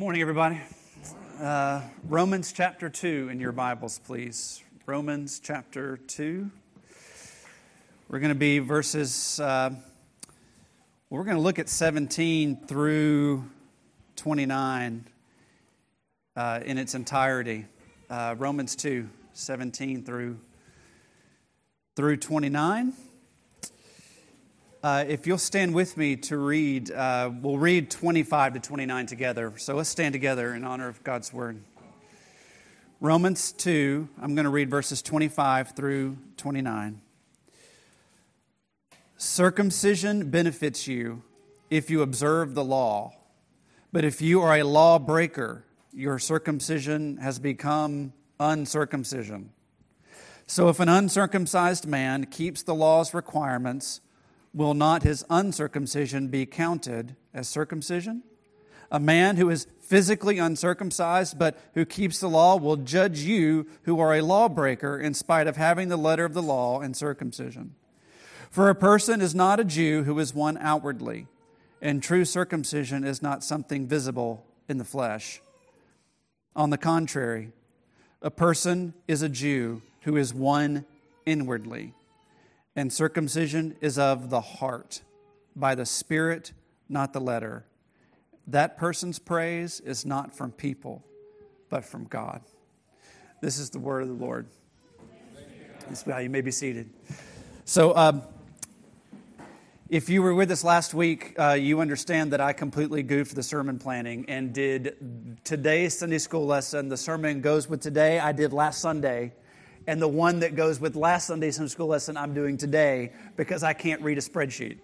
Morning, 0.00 0.22
everybody. 0.22 0.58
Uh, 1.38 1.82
Romans 2.08 2.54
chapter 2.54 2.88
2 2.88 3.28
in 3.30 3.38
your 3.38 3.52
Bibles, 3.52 3.98
please. 3.98 4.62
Romans 4.86 5.42
chapter 5.44 5.98
2. 5.98 6.50
We're 8.08 8.18
going 8.18 8.30
to 8.30 8.34
be 8.34 8.60
verses, 8.60 9.38
uh, 9.40 9.74
we're 11.10 11.24
going 11.24 11.36
to 11.36 11.42
look 11.42 11.58
at 11.58 11.68
17 11.68 12.64
through 12.66 13.44
29 14.16 15.04
uh, 16.34 16.60
in 16.64 16.78
its 16.78 16.94
entirety. 16.94 17.66
Uh, 18.08 18.36
Romans 18.38 18.76
2, 18.76 19.06
17 19.34 20.02
through, 20.02 20.38
through 21.94 22.16
29. 22.16 22.94
Uh, 24.82 25.04
if 25.06 25.26
you'll 25.26 25.36
stand 25.36 25.74
with 25.74 25.98
me 25.98 26.16
to 26.16 26.38
read, 26.38 26.90
uh, 26.90 27.30
we'll 27.42 27.58
read 27.58 27.90
25 27.90 28.54
to 28.54 28.60
29 28.60 29.04
together. 29.04 29.52
So 29.58 29.74
let's 29.74 29.90
stand 29.90 30.14
together 30.14 30.54
in 30.54 30.64
honor 30.64 30.88
of 30.88 31.04
God's 31.04 31.34
word. 31.34 31.60
Romans 32.98 33.52
2, 33.52 34.08
I'm 34.22 34.34
going 34.34 34.46
to 34.46 34.50
read 34.50 34.70
verses 34.70 35.02
25 35.02 35.76
through 35.76 36.16
29. 36.38 37.02
Circumcision 39.18 40.30
benefits 40.30 40.86
you 40.86 41.24
if 41.68 41.90
you 41.90 42.00
observe 42.00 42.54
the 42.54 42.64
law, 42.64 43.12
but 43.92 44.06
if 44.06 44.22
you 44.22 44.40
are 44.40 44.56
a 44.56 44.62
lawbreaker, 44.62 45.62
your 45.92 46.18
circumcision 46.18 47.18
has 47.18 47.38
become 47.38 48.14
uncircumcision. 48.38 49.50
So 50.46 50.70
if 50.70 50.80
an 50.80 50.88
uncircumcised 50.88 51.86
man 51.86 52.24
keeps 52.24 52.62
the 52.62 52.74
law's 52.74 53.12
requirements, 53.12 54.00
will 54.52 54.74
not 54.74 55.02
his 55.02 55.24
uncircumcision 55.30 56.28
be 56.28 56.46
counted 56.46 57.16
as 57.32 57.48
circumcision? 57.48 58.22
A 58.90 58.98
man 58.98 59.36
who 59.36 59.50
is 59.50 59.68
physically 59.80 60.38
uncircumcised 60.38 61.38
but 61.38 61.56
who 61.74 61.84
keeps 61.84 62.18
the 62.18 62.28
law 62.28 62.56
will 62.56 62.76
judge 62.76 63.20
you 63.20 63.66
who 63.82 64.00
are 64.00 64.14
a 64.14 64.22
lawbreaker 64.22 64.98
in 64.98 65.14
spite 65.14 65.46
of 65.46 65.56
having 65.56 65.88
the 65.88 65.96
letter 65.96 66.24
of 66.24 66.34
the 66.34 66.42
law 66.42 66.80
and 66.80 66.96
circumcision. 66.96 67.74
For 68.50 68.68
a 68.68 68.74
person 68.74 69.20
is 69.20 69.34
not 69.34 69.60
a 69.60 69.64
Jew 69.64 70.02
who 70.02 70.18
is 70.18 70.34
one 70.34 70.58
outwardly, 70.58 71.28
and 71.80 72.02
true 72.02 72.24
circumcision 72.24 73.04
is 73.04 73.22
not 73.22 73.44
something 73.44 73.86
visible 73.86 74.44
in 74.68 74.78
the 74.78 74.84
flesh. 74.84 75.40
On 76.56 76.70
the 76.70 76.78
contrary, 76.78 77.52
a 78.20 78.30
person 78.30 78.92
is 79.06 79.22
a 79.22 79.28
Jew 79.28 79.82
who 80.02 80.16
is 80.16 80.34
one 80.34 80.84
inwardly 81.24 81.94
and 82.76 82.92
circumcision 82.92 83.76
is 83.80 83.98
of 83.98 84.30
the 84.30 84.40
heart, 84.40 85.02
by 85.56 85.74
the 85.74 85.86
Spirit, 85.86 86.52
not 86.88 87.12
the 87.12 87.20
letter. 87.20 87.64
That 88.46 88.76
person's 88.76 89.18
praise 89.18 89.80
is 89.80 90.06
not 90.06 90.36
from 90.36 90.52
people, 90.52 91.04
but 91.68 91.84
from 91.84 92.04
God. 92.04 92.42
This 93.40 93.58
is 93.58 93.70
the 93.70 93.78
word 93.78 94.02
of 94.02 94.08
the 94.08 94.14
Lord. 94.14 94.46
This 95.88 96.04
you 96.06 96.30
may 96.30 96.40
be 96.40 96.50
seated. 96.50 96.90
So, 97.64 97.96
um, 97.96 98.22
if 99.88 100.08
you 100.08 100.22
were 100.22 100.34
with 100.34 100.52
us 100.52 100.62
last 100.62 100.94
week, 100.94 101.34
uh, 101.36 101.54
you 101.54 101.80
understand 101.80 102.32
that 102.32 102.40
I 102.40 102.52
completely 102.52 103.02
goofed 103.02 103.34
the 103.34 103.42
sermon 103.42 103.76
planning 103.76 104.24
and 104.28 104.52
did 104.52 105.40
today's 105.42 105.98
Sunday 105.98 106.18
school 106.18 106.46
lesson. 106.46 106.88
The 106.88 106.96
sermon 106.96 107.40
goes 107.40 107.68
with 107.68 107.80
today. 107.80 108.20
I 108.20 108.30
did 108.30 108.52
last 108.52 108.80
Sunday 108.80 109.32
and 109.86 110.00
the 110.00 110.08
one 110.08 110.40
that 110.40 110.56
goes 110.56 110.80
with 110.80 110.96
last 110.96 111.26
Sunday's 111.26 111.56
Sunday 111.56 111.68
school 111.68 111.86
lesson 111.86 112.16
I'm 112.16 112.34
doing 112.34 112.56
today 112.56 113.12
because 113.36 113.62
I 113.62 113.72
can't 113.72 114.02
read 114.02 114.18
a 114.18 114.20
spreadsheet 114.20 114.78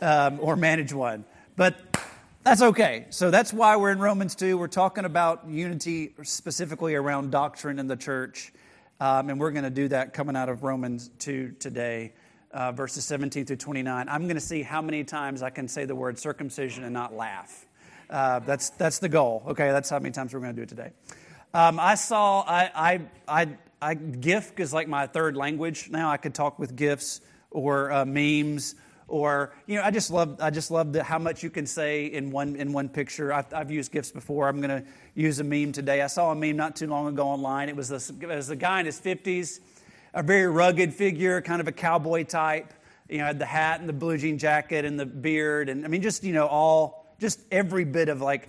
um, 0.00 0.38
or 0.40 0.56
manage 0.56 0.92
one. 0.92 1.24
But 1.56 1.76
that's 2.44 2.62
okay. 2.62 3.06
So 3.10 3.30
that's 3.30 3.52
why 3.52 3.76
we're 3.76 3.92
in 3.92 3.98
Romans 3.98 4.34
2. 4.34 4.58
We're 4.58 4.68
talking 4.68 5.04
about 5.04 5.48
unity 5.48 6.14
specifically 6.22 6.94
around 6.94 7.30
doctrine 7.30 7.78
in 7.78 7.86
the 7.86 7.96
church. 7.96 8.52
Um, 9.00 9.30
and 9.30 9.40
we're 9.40 9.50
going 9.50 9.64
to 9.64 9.70
do 9.70 9.88
that 9.88 10.12
coming 10.12 10.36
out 10.36 10.48
of 10.48 10.62
Romans 10.62 11.10
2 11.18 11.56
today, 11.58 12.12
uh, 12.52 12.72
verses 12.72 13.04
17 13.04 13.46
through 13.46 13.56
29. 13.56 14.08
I'm 14.08 14.22
going 14.22 14.34
to 14.34 14.40
see 14.40 14.62
how 14.62 14.80
many 14.80 15.04
times 15.04 15.42
I 15.42 15.50
can 15.50 15.68
say 15.68 15.84
the 15.84 15.94
word 15.94 16.18
circumcision 16.18 16.84
and 16.84 16.92
not 16.92 17.14
laugh. 17.14 17.66
Uh, 18.08 18.38
that's, 18.40 18.70
that's 18.70 18.98
the 18.98 19.08
goal. 19.08 19.42
Okay, 19.48 19.70
that's 19.70 19.90
how 19.90 19.98
many 19.98 20.12
times 20.12 20.34
we're 20.34 20.40
going 20.40 20.54
to 20.54 20.56
do 20.56 20.62
it 20.62 20.68
today. 20.68 20.90
Um, 21.54 21.78
I 21.80 21.96
saw, 21.96 22.42
I, 22.46 22.70
I, 22.74 23.00
I 23.28 23.48
I, 23.82 23.94
GIF 23.94 24.58
is 24.60 24.72
like 24.72 24.86
my 24.86 25.06
third 25.08 25.36
language 25.36 25.90
now. 25.90 26.10
I 26.10 26.16
could 26.16 26.34
talk 26.34 26.58
with 26.58 26.76
GIFs 26.76 27.20
or 27.50 27.90
uh, 27.90 28.04
memes 28.04 28.76
or 29.08 29.52
you 29.66 29.76
know 29.76 29.82
i 29.82 29.90
just 29.90 30.10
love 30.10 30.36
i 30.40 30.48
just 30.48 30.70
love 30.70 30.92
the, 30.94 31.02
how 31.02 31.18
much 31.18 31.42
you 31.42 31.50
can 31.50 31.66
say 31.66 32.06
in 32.06 32.30
one 32.30 32.56
in 32.56 32.72
one 32.72 32.88
picture. 32.88 33.32
I've, 33.32 33.52
I've 33.52 33.70
used 33.70 33.92
gifs 33.92 34.10
before. 34.10 34.48
I'm 34.48 34.60
going 34.60 34.82
to 34.82 34.88
use 35.14 35.40
a 35.40 35.44
meme 35.44 35.72
today. 35.72 36.00
I 36.00 36.06
saw 36.06 36.30
a 36.30 36.34
meme 36.34 36.56
not 36.56 36.76
too 36.76 36.86
long 36.86 37.08
ago 37.08 37.26
online. 37.26 37.68
It 37.68 37.76
was, 37.76 37.88
this, 37.88 38.08
it 38.08 38.26
was 38.26 38.48
a 38.48 38.56
guy 38.56 38.80
in 38.80 38.86
his 38.86 39.00
50s 39.00 39.60
a 40.14 40.22
very 40.22 40.46
rugged 40.46 40.94
figure 40.94 41.40
kind 41.40 41.60
of 41.60 41.68
a 41.68 41.72
cowboy 41.72 42.24
type. 42.24 42.72
You 43.08 43.18
know 43.18 43.24
had 43.24 43.38
the 43.38 43.46
hat 43.46 43.80
and 43.80 43.88
the 43.88 43.92
blue 43.92 44.16
jean 44.16 44.38
jacket 44.38 44.84
and 44.84 44.98
the 44.98 45.04
beard 45.04 45.68
and 45.68 45.84
i 45.84 45.88
mean 45.88 46.00
just 46.00 46.24
you 46.24 46.32
know 46.32 46.46
all 46.46 47.14
just 47.18 47.40
every 47.50 47.84
bit 47.84 48.08
of 48.08 48.22
like 48.22 48.48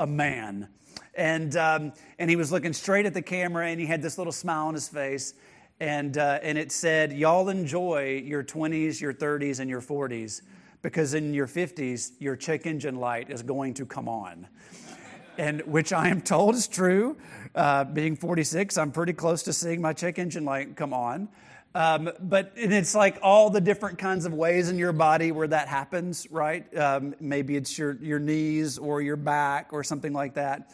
a 0.00 0.06
man 0.06 0.68
and, 1.14 1.56
um, 1.56 1.92
and 2.18 2.30
he 2.30 2.36
was 2.36 2.50
looking 2.50 2.72
straight 2.72 3.06
at 3.06 3.14
the 3.14 3.22
camera 3.22 3.68
and 3.68 3.78
he 3.78 3.86
had 3.86 4.02
this 4.02 4.18
little 4.18 4.32
smile 4.32 4.66
on 4.66 4.74
his 4.74 4.88
face. 4.88 5.34
And, 5.80 6.16
uh, 6.16 6.38
and 6.42 6.56
it 6.56 6.70
said, 6.70 7.12
Y'all 7.12 7.48
enjoy 7.48 8.22
your 8.24 8.44
20s, 8.44 9.00
your 9.00 9.12
30s, 9.12 9.58
and 9.58 9.68
your 9.68 9.80
40s 9.80 10.42
because 10.82 11.14
in 11.14 11.32
your 11.32 11.46
50s, 11.46 12.12
your 12.18 12.36
check 12.36 12.66
engine 12.66 12.96
light 12.96 13.30
is 13.30 13.42
going 13.42 13.74
to 13.74 13.86
come 13.86 14.08
on. 14.08 14.46
And 15.38 15.62
which 15.62 15.92
I 15.92 16.08
am 16.08 16.20
told 16.20 16.54
is 16.54 16.68
true. 16.68 17.16
Uh, 17.54 17.84
being 17.84 18.16
46, 18.16 18.78
I'm 18.78 18.92
pretty 18.92 19.12
close 19.12 19.42
to 19.44 19.52
seeing 19.52 19.80
my 19.80 19.92
check 19.92 20.18
engine 20.18 20.44
light 20.44 20.76
come 20.76 20.92
on. 20.94 21.28
Um, 21.74 22.10
but 22.20 22.52
it's 22.54 22.94
like 22.94 23.18
all 23.22 23.48
the 23.48 23.60
different 23.60 23.98
kinds 23.98 24.26
of 24.26 24.34
ways 24.34 24.68
in 24.68 24.76
your 24.76 24.92
body 24.92 25.32
where 25.32 25.48
that 25.48 25.68
happens, 25.68 26.30
right? 26.30 26.76
Um, 26.76 27.14
maybe 27.18 27.56
it's 27.56 27.78
your, 27.78 27.96
your 28.02 28.18
knees 28.18 28.76
or 28.76 29.00
your 29.00 29.16
back 29.16 29.72
or 29.72 29.82
something 29.82 30.12
like 30.12 30.34
that. 30.34 30.70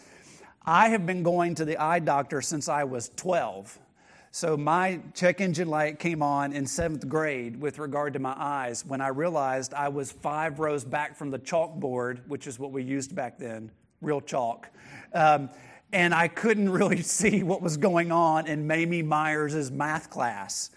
I 0.66 0.88
have 0.88 1.06
been 1.06 1.22
going 1.22 1.54
to 1.56 1.64
the 1.64 1.78
eye 1.78 2.00
doctor 2.00 2.42
since 2.42 2.69
I 2.69 2.84
was 2.84 3.10
12. 3.16 3.78
So 4.30 4.56
my 4.56 5.00
check 5.14 5.40
engine 5.40 5.69
light 5.69 5.98
came 5.98 6.22
on 6.22 6.52
in 6.52 6.66
seventh 6.66 7.08
grade 7.08 7.58
with 7.58 7.78
regard 7.78 8.12
to 8.12 8.19
my 8.19 8.34
eyes 8.36 8.84
when 8.84 9.00
I 9.00 9.08
realized 9.08 9.72
I 9.75 9.88
was 9.88 10.12
five 10.12 10.58
rows 10.58 10.84
back 10.84 11.16
from 11.16 11.30
the 11.30 11.38
chalkboard, 11.38 12.26
which 12.26 12.46
is 12.46 12.58
what 12.58 12.70
we 12.70 12.82
used 12.82 13.14
back 13.14 13.38
then, 13.38 13.70
real 14.00 14.20
chalk. 14.20 14.69
Um, 15.12 15.50
and 15.92 16.14
I 16.14 16.28
couldn't 16.28 16.70
really 16.70 17.03
see 17.03 17.42
what 17.42 17.62
was 17.62 17.76
going 17.76 18.12
on 18.12 18.47
in 18.47 18.66
Mamie 18.66 19.03
Myers' 19.03 19.70
math 19.70 20.10
class. 20.10 20.70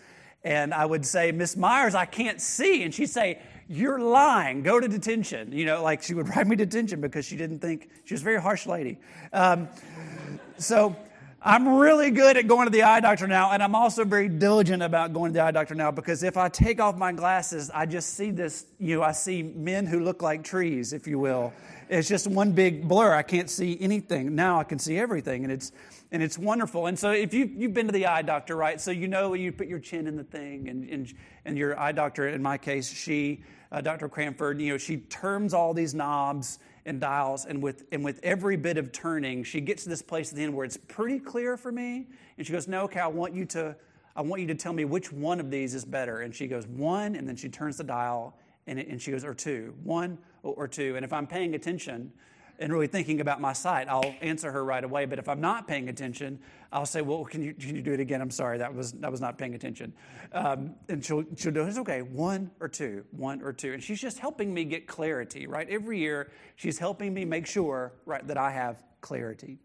And 0.43 0.73
I 0.73 0.85
would 0.85 1.05
say, 1.05 1.31
Miss 1.31 1.55
Myers, 1.55 1.93
I 1.93 2.05
can't 2.05 2.41
see. 2.41 2.83
And 2.83 2.93
she'd 2.93 3.09
say, 3.09 3.39
you're 3.67 3.99
lying. 3.99 4.63
Go 4.63 4.79
to 4.79 4.87
detention. 4.87 5.51
You 5.51 5.65
know, 5.65 5.83
like 5.83 6.01
she 6.03 6.13
would 6.13 6.27
write 6.35 6.47
me 6.47 6.55
detention 6.55 6.99
because 6.99 7.25
she 7.25 7.37
didn't 7.37 7.59
think 7.59 7.89
she 8.05 8.13
was 8.13 8.21
a 8.21 8.23
very 8.23 8.41
harsh 8.41 8.65
lady. 8.65 8.99
Um, 9.31 9.69
so 10.57 10.95
I'm 11.43 11.67
really 11.67 12.11
good 12.11 12.37
at 12.37 12.45
going 12.45 12.67
to 12.67 12.71
the 12.71 12.83
eye 12.83 12.99
doctor 12.99 13.25
now, 13.25 13.51
and 13.51 13.63
I'm 13.63 13.73
also 13.73 14.05
very 14.05 14.29
diligent 14.29 14.83
about 14.83 15.11
going 15.11 15.33
to 15.33 15.39
the 15.39 15.43
eye 15.43 15.49
doctor 15.49 15.73
now 15.73 15.89
because 15.89 16.21
if 16.21 16.37
I 16.37 16.49
take 16.49 16.79
off 16.79 16.95
my 16.97 17.11
glasses, 17.11 17.71
I 17.73 17.87
just 17.87 18.13
see 18.13 18.29
this. 18.29 18.67
You 18.77 18.97
know, 18.97 19.01
I 19.01 19.11
see 19.11 19.41
men 19.41 19.87
who 19.87 20.01
look 20.01 20.21
like 20.21 20.43
trees, 20.43 20.93
if 20.93 21.07
you 21.07 21.17
will. 21.17 21.51
It's 21.89 22.07
just 22.07 22.27
one 22.27 22.51
big 22.51 22.87
blur. 22.87 23.15
I 23.15 23.23
can't 23.23 23.49
see 23.49 23.75
anything. 23.81 24.35
Now 24.35 24.59
I 24.59 24.63
can 24.63 24.77
see 24.77 24.99
everything, 24.99 25.43
and 25.43 25.51
it's 25.51 25.71
and 26.11 26.21
it's 26.21 26.37
wonderful. 26.37 26.85
And 26.85 26.99
so 26.99 27.09
if 27.09 27.33
you, 27.33 27.49
you've 27.57 27.73
been 27.73 27.87
to 27.87 27.91
the 27.91 28.05
eye 28.05 28.21
doctor, 28.21 28.55
right? 28.55 28.79
So 28.79 28.91
you 28.91 29.07
know 29.07 29.33
you 29.33 29.51
put 29.51 29.65
your 29.65 29.79
chin 29.79 30.05
in 30.05 30.17
the 30.17 30.23
thing, 30.23 30.69
and, 30.69 30.87
and, 30.87 31.11
and 31.45 31.57
your 31.57 31.79
eye 31.79 31.91
doctor, 31.91 32.27
in 32.27 32.43
my 32.43 32.59
case, 32.59 32.87
she 32.87 33.41
uh, 33.71 33.81
Dr. 33.81 34.09
Cranford, 34.09 34.59
you 34.61 34.73
know, 34.73 34.77
she 34.77 34.97
turns 34.97 35.53
all 35.53 35.73
these 35.73 35.93
knobs 35.93 36.59
and 36.85 36.99
dials, 36.99 37.45
and 37.45 37.61
with, 37.61 37.85
and 37.91 38.03
with 38.03 38.19
every 38.23 38.57
bit 38.57 38.77
of 38.77 38.91
turning, 38.91 39.43
she 39.43 39.61
gets 39.61 39.83
to 39.83 39.89
this 39.89 40.01
place 40.01 40.31
at 40.31 40.37
the 40.37 40.43
end 40.43 40.53
where 40.53 40.65
it's 40.65 40.77
pretty 40.77 41.19
clear 41.19 41.57
for 41.57 41.71
me. 41.71 42.07
And 42.37 42.45
she 42.45 42.53
goes, 42.53 42.67
No, 42.67 42.83
okay, 42.83 42.99
I 42.99 43.07
want 43.07 43.33
you 43.33 43.45
to, 43.47 43.75
I 44.15 44.21
want 44.21 44.41
you 44.41 44.47
to 44.47 44.55
tell 44.55 44.73
me 44.73 44.85
which 44.85 45.11
one 45.11 45.39
of 45.39 45.51
these 45.51 45.75
is 45.75 45.85
better. 45.85 46.21
And 46.21 46.33
she 46.33 46.47
goes, 46.47 46.67
One, 46.67 47.15
and 47.15 47.27
then 47.27 47.35
she 47.35 47.49
turns 47.49 47.77
the 47.77 47.83
dial, 47.83 48.37
and, 48.67 48.79
it, 48.79 48.87
and 48.87 49.01
she 49.01 49.11
goes, 49.11 49.23
Or 49.23 49.33
two, 49.33 49.73
one 49.83 50.17
or 50.43 50.67
two. 50.67 50.95
And 50.95 51.05
if 51.05 51.13
I'm 51.13 51.27
paying 51.27 51.55
attention, 51.55 52.11
and 52.61 52.71
really 52.71 52.87
thinking 52.87 53.21
about 53.21 53.41
my 53.41 53.53
sight, 53.53 53.89
I'll 53.89 54.13
answer 54.21 54.51
her 54.51 54.63
right 54.63 54.83
away. 54.83 55.05
But 55.05 55.17
if 55.17 55.27
I'm 55.27 55.41
not 55.41 55.67
paying 55.67 55.89
attention, 55.89 56.39
I'll 56.71 56.85
say, 56.85 57.01
"Well, 57.01 57.25
can 57.25 57.41
you 57.41 57.53
can 57.55 57.75
you 57.75 57.81
do 57.81 57.91
it 57.91 57.99
again? 57.99 58.21
I'm 58.21 58.29
sorry, 58.29 58.59
that 58.59 58.73
was 58.73 58.91
that 58.93 59.11
was 59.11 59.19
not 59.19 59.37
paying 59.37 59.55
attention." 59.55 59.93
Um, 60.31 60.75
and 60.87 61.03
she'll 61.03 61.25
she'll 61.35 61.51
do 61.51 61.63
it's 61.63 61.79
okay, 61.79 62.03
one 62.03 62.51
or 62.59 62.67
two, 62.67 63.03
one 63.11 63.41
or 63.41 63.51
two, 63.51 63.73
and 63.73 63.83
she's 63.83 63.99
just 63.99 64.19
helping 64.19 64.53
me 64.53 64.63
get 64.63 64.87
clarity. 64.87 65.47
Right, 65.47 65.67
every 65.69 65.97
year 65.97 66.31
she's 66.55 66.77
helping 66.77 67.13
me 67.13 67.25
make 67.25 67.47
sure 67.47 67.93
right 68.05 68.25
that 68.27 68.37
I 68.37 68.51
have 68.51 68.83
clarity. 69.01 69.57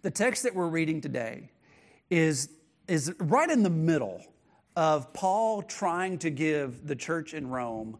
The 0.00 0.10
text 0.10 0.44
that 0.44 0.54
we're 0.54 0.68
reading 0.68 1.02
today 1.02 1.50
is 2.08 2.48
is 2.88 3.14
right 3.18 3.50
in 3.50 3.62
the 3.62 3.70
middle 3.70 4.24
of 4.76 5.12
Paul 5.12 5.60
trying 5.60 6.18
to 6.18 6.30
give 6.30 6.86
the 6.86 6.96
church 6.96 7.34
in 7.34 7.50
Rome 7.50 7.98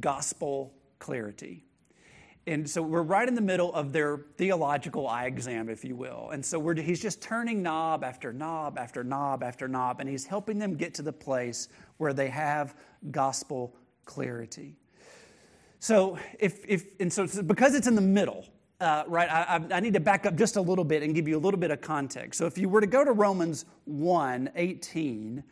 gospel 0.00 0.72
clarity. 0.98 1.65
And 2.46 2.68
so 2.68 2.80
we're 2.80 3.02
right 3.02 3.26
in 3.26 3.34
the 3.34 3.40
middle 3.40 3.74
of 3.74 3.92
their 3.92 4.20
theological 4.36 5.08
eye 5.08 5.26
exam, 5.26 5.68
if 5.68 5.84
you 5.84 5.96
will. 5.96 6.30
And 6.32 6.44
so 6.44 6.68
he's 6.74 7.00
just 7.00 7.20
turning 7.20 7.60
knob 7.60 8.04
after 8.04 8.32
knob 8.32 8.78
after 8.78 9.02
knob 9.02 9.42
after 9.42 9.66
knob, 9.66 10.00
and 10.00 10.08
he's 10.08 10.26
helping 10.26 10.58
them 10.58 10.76
get 10.76 10.94
to 10.94 11.02
the 11.02 11.12
place 11.12 11.68
where 11.96 12.12
they 12.12 12.28
have 12.28 12.76
gospel 13.10 13.74
clarity. 14.04 14.76
So 15.80 16.18
if, 16.38 16.64
if 16.68 16.84
and 17.00 17.12
so 17.12 17.26
because 17.42 17.74
it's 17.74 17.88
in 17.88 17.96
the 17.96 18.00
middle, 18.00 18.46
uh, 18.80 19.04
right, 19.08 19.28
I, 19.28 19.60
I, 19.72 19.80
need 19.80 19.94
to 19.94 20.00
back 20.00 20.26
up 20.26 20.36
just 20.36 20.56
a 20.56 20.60
little 20.60 20.84
bit 20.84 21.02
and 21.02 21.14
give 21.14 21.26
you 21.26 21.36
a 21.36 21.40
little 21.40 21.58
bit 21.58 21.70
of 21.70 21.80
context. 21.80 22.38
So 22.38 22.46
if 22.46 22.58
you 22.58 22.68
were 22.68 22.80
to 22.80 22.86
go 22.86 23.04
to 23.04 23.12
Romans 23.12 23.64
1 23.86 24.50
18, 24.54 25.42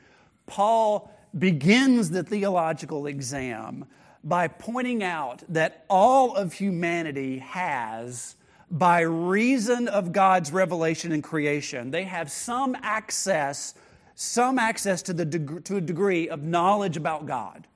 Paul 0.47 1.11
begins 1.39 2.11
the 2.11 2.23
theological 2.23 3.07
exam 3.07 3.87
by 4.25 4.49
pointing 4.49 5.03
out 5.03 5.43
that 5.51 5.85
all 5.89 6.35
of 6.35 6.55
humanity 6.55 7.39
has, 7.39 8.37
by 8.71 9.01
reason 9.03 9.87
of 9.87 10.13
God's 10.13 10.51
revelation 10.51 11.13
and 11.13 11.23
creation, 11.23 11.91
they 11.91 12.05
have 12.05 12.33
some 12.33 12.75
access, 12.83 13.75
some 14.15 14.59
access 14.59 15.03
to, 15.03 15.13
the 15.13 15.27
deg- 15.27 15.65
to 15.65 15.77
a 15.77 15.81
degree 15.81 16.29
of 16.31 16.43
knowledge 16.43 16.97
about 16.97 17.27
God. 17.27 17.67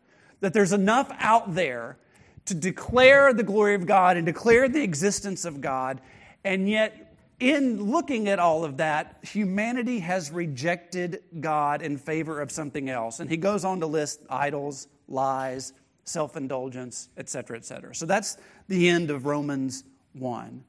That 0.40 0.54
there's 0.54 0.72
enough 0.72 1.12
out 1.18 1.54
there 1.54 1.98
to 2.46 2.54
declare 2.54 3.34
the 3.34 3.42
glory 3.42 3.74
of 3.74 3.84
God 3.84 4.16
and 4.16 4.24
declare 4.24 4.68
the 4.68 4.82
existence 4.82 5.44
of 5.44 5.60
God, 5.60 6.00
and 6.44 6.66
yet 6.66 7.14
in 7.40 7.90
looking 7.90 8.28
at 8.28 8.38
all 8.38 8.64
of 8.64 8.78
that, 8.78 9.18
humanity 9.22 10.00
has 10.00 10.30
rejected 10.30 11.22
God 11.40 11.82
in 11.82 11.98
favor 11.98 12.40
of 12.40 12.50
something 12.50 12.88
else. 12.88 13.20
And 13.20 13.30
he 13.30 13.36
goes 13.36 13.64
on 13.64 13.80
to 13.80 13.86
list 13.86 14.22
idols, 14.28 14.88
lies, 15.06 15.72
self 16.08 16.36
indulgence, 16.36 17.08
etc., 17.16 17.56
etc. 17.56 17.94
So 17.94 18.06
that's 18.06 18.36
the 18.68 18.88
end 18.88 19.10
of 19.10 19.26
Romans 19.26 19.84
1. 20.14 20.64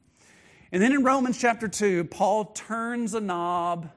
And 0.72 0.84
then 0.84 0.92
in 0.92 1.04
Romans 1.04 1.40
chapter 1.40 1.68
2, 1.68 2.06
Paul 2.06 2.46
turns 2.46 3.14
a 3.14 3.22
knob 3.22 3.90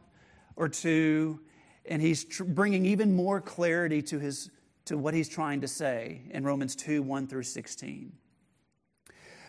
or 0.56 0.68
two, 0.68 1.40
and 1.84 2.00
he's 2.00 2.24
tr- 2.24 2.44
bringing 2.44 2.86
even 2.86 3.14
more 3.14 3.40
clarity 3.40 4.00
to, 4.02 4.18
his, 4.18 4.50
to 4.86 4.96
what 4.96 5.12
he's 5.12 5.28
trying 5.28 5.60
to 5.60 5.68
say 5.68 6.22
in 6.30 6.44
Romans 6.44 6.74
2 6.76 7.02
1 7.02 7.26
through 7.26 7.42
16. 7.42 8.12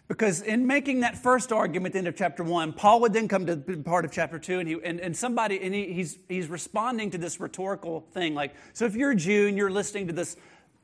Because 0.09 0.41
in 0.41 0.67
making 0.67 0.99
that 0.99 1.17
first 1.17 1.53
argument 1.53 1.91
at 1.91 1.93
the 1.93 1.97
end 1.99 2.07
of 2.09 2.15
chapter 2.17 2.43
1, 2.43 2.73
Paul 2.73 2.99
would 3.01 3.13
then 3.13 3.29
come 3.29 3.45
to 3.45 3.55
part 3.55 4.03
of 4.03 4.11
chapter 4.11 4.37
2, 4.37 4.59
and, 4.59 4.67
he, 4.67 4.77
and, 4.83 4.99
and 4.99 5.15
somebody, 5.15 5.61
and 5.61 5.73
he, 5.73 5.93
he's, 5.93 6.19
he's 6.27 6.47
responding 6.47 7.09
to 7.11 7.17
this 7.17 7.39
rhetorical 7.39 8.01
thing. 8.11 8.35
Like, 8.35 8.53
so 8.73 8.83
if 8.83 8.95
you're 8.95 9.11
a 9.11 9.15
Jew 9.15 9.47
and 9.47 9.57
you're 9.57 9.71
listening 9.71 10.07
to 10.07 10.13
this 10.13 10.35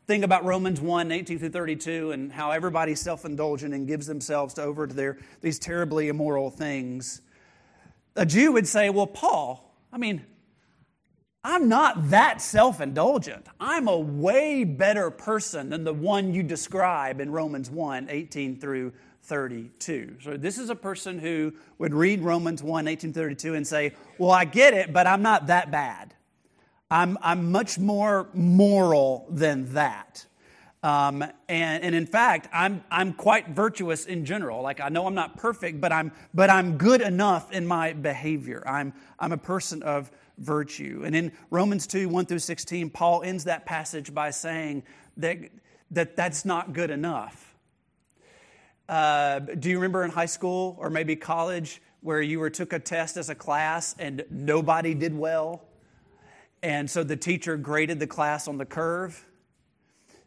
thing 0.10 0.24
about 0.24 0.44
Romans 0.44 0.82
1, 0.82 1.12
18 1.12 1.38
through 1.38 1.50
32, 1.50 2.12
and 2.14 2.32
how 2.32 2.50
everybody's 2.50 3.00
self 3.00 3.26
indulgent 3.26 3.76
and 3.76 3.88
gives 3.88 4.08
themselves 4.08 4.58
over 4.58 4.88
to 4.88 4.94
their, 4.94 5.20
these 5.42 5.60
terribly 5.60 6.08
immoral 6.08 6.50
things, 6.50 7.22
a 8.16 8.26
Jew 8.26 8.52
would 8.54 8.68
say, 8.68 8.90
Well, 8.90 9.06
Paul, 9.06 9.72
I 9.94 10.00
mean, 10.00 10.26
I'm 11.44 11.70
not 11.70 12.10
that 12.10 12.42
self 12.42 12.82
indulgent. 12.82 13.46
I'm 13.60 13.88
a 13.88 14.00
way 14.00 14.64
better 14.64 15.12
person 15.12 15.70
than 15.70 15.84
the 15.84 15.94
one 15.94 16.34
you 16.34 16.42
describe 16.42 17.22
in 17.22 17.32
Romans 17.32 17.70
1, 17.70 18.08
18 18.10 18.60
through 18.60 18.92
32. 19.22 20.18
So 20.24 20.38
this 20.38 20.58
is 20.58 20.72
a 20.72 20.76
person 20.76 21.20
who 21.20 21.54
would 21.78 21.94
read 21.94 22.22
Romans 22.22 22.64
1, 22.64 22.88
18 22.88 23.14
32 23.14 23.54
and 23.54 23.68
say, 23.68 23.94
Well, 24.18 24.32
I 24.32 24.46
get 24.46 24.74
it, 24.74 24.92
but 24.92 25.06
I'm 25.06 25.22
not 25.22 25.46
that 25.48 25.70
bad. 25.70 26.16
I'm, 26.92 27.18
I'm 27.22 27.52
much 27.52 27.78
more 27.78 28.30
moral 28.34 29.28
than 29.30 29.74
that. 29.74 30.26
Um, 30.82 31.22
and, 31.50 31.84
and 31.84 31.94
in 31.94 32.06
fact, 32.06 32.48
I'm, 32.54 32.84
I'm 32.90 33.14
quite 33.14 33.50
virtuous 33.50 34.06
in 34.06 34.26
general. 34.26 34.62
Like, 34.62 34.80
I 34.80 34.90
know 34.90 35.06
I'm 35.06 35.14
not 35.14 35.38
perfect, 35.38 35.82
but 35.82 35.92
I'm, 35.92 36.12
but 36.34 36.50
I'm 36.50 36.78
good 36.78 37.02
enough 37.02 37.52
in 37.52 37.68
my 37.68 37.94
behavior. 37.94 38.64
I'm, 38.66 38.94
I'm 39.20 39.34
a 39.34 39.38
person 39.38 39.84
of 39.84 40.10
virtue. 40.38 41.04
And 41.06 41.16
in 41.16 41.34
Romans 41.52 41.86
2 41.86 42.08
1 42.08 42.26
through 42.26 42.40
16, 42.40 42.90
Paul 42.92 43.24
ends 43.24 43.44
that 43.44 43.66
passage 43.66 44.14
by 44.14 44.32
saying 44.32 44.84
that, 45.18 45.38
that 45.92 46.16
that's 46.16 46.46
not 46.46 46.72
good 46.72 46.90
enough. 46.90 47.56
Uh, 48.88 49.40
do 49.40 49.70
you 49.70 49.76
remember 49.76 50.04
in 50.04 50.10
high 50.10 50.26
school 50.26 50.76
or 50.80 50.90
maybe 50.90 51.16
college 51.16 51.82
where 52.02 52.22
you 52.22 52.40
were 52.40 52.50
took 52.50 52.72
a 52.74 52.80
test 52.80 53.18
as 53.18 53.30
a 53.30 53.36
class 53.36 53.96
and 54.00 54.24
nobody 54.32 54.94
did 54.94 55.16
well? 55.16 55.69
And 56.62 56.90
so 56.90 57.04
the 57.04 57.16
teacher 57.16 57.58
graded 57.58 58.00
the 58.00 58.08
class 58.08 58.48
on 58.48 58.58
the 58.58 58.66
curve. 58.66 59.26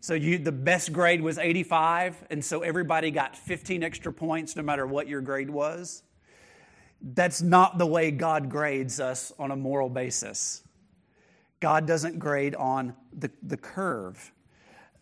So 0.01 0.15
you, 0.15 0.39
the 0.39 0.53
best 0.53 0.93
grade 0.93 1.21
was 1.21 1.39
85, 1.39 2.25
and 2.31 2.45
so 2.45 2.63
everybody 2.63 3.13
got 3.13 3.37
15 3.37 3.85
extra 3.85 4.13
points 4.13 4.57
no 4.57 4.63
matter 4.63 4.85
what 4.87 5.07
your 5.07 5.21
grade 5.21 5.49
was. 5.49 6.03
That's 7.01 7.41
not 7.41 7.79
the 7.79 7.87
way 7.87 8.11
God 8.11 8.49
grades 8.49 8.99
us 8.99 9.33
on 9.39 9.53
a 9.53 9.57
moral 9.57 9.89
basis. 9.89 10.63
God 11.61 11.87
doesn't 11.87 12.19
grade 12.19 12.57
on 12.57 12.95
the, 13.17 13.31
the 13.45 13.57
curve. 13.57 14.33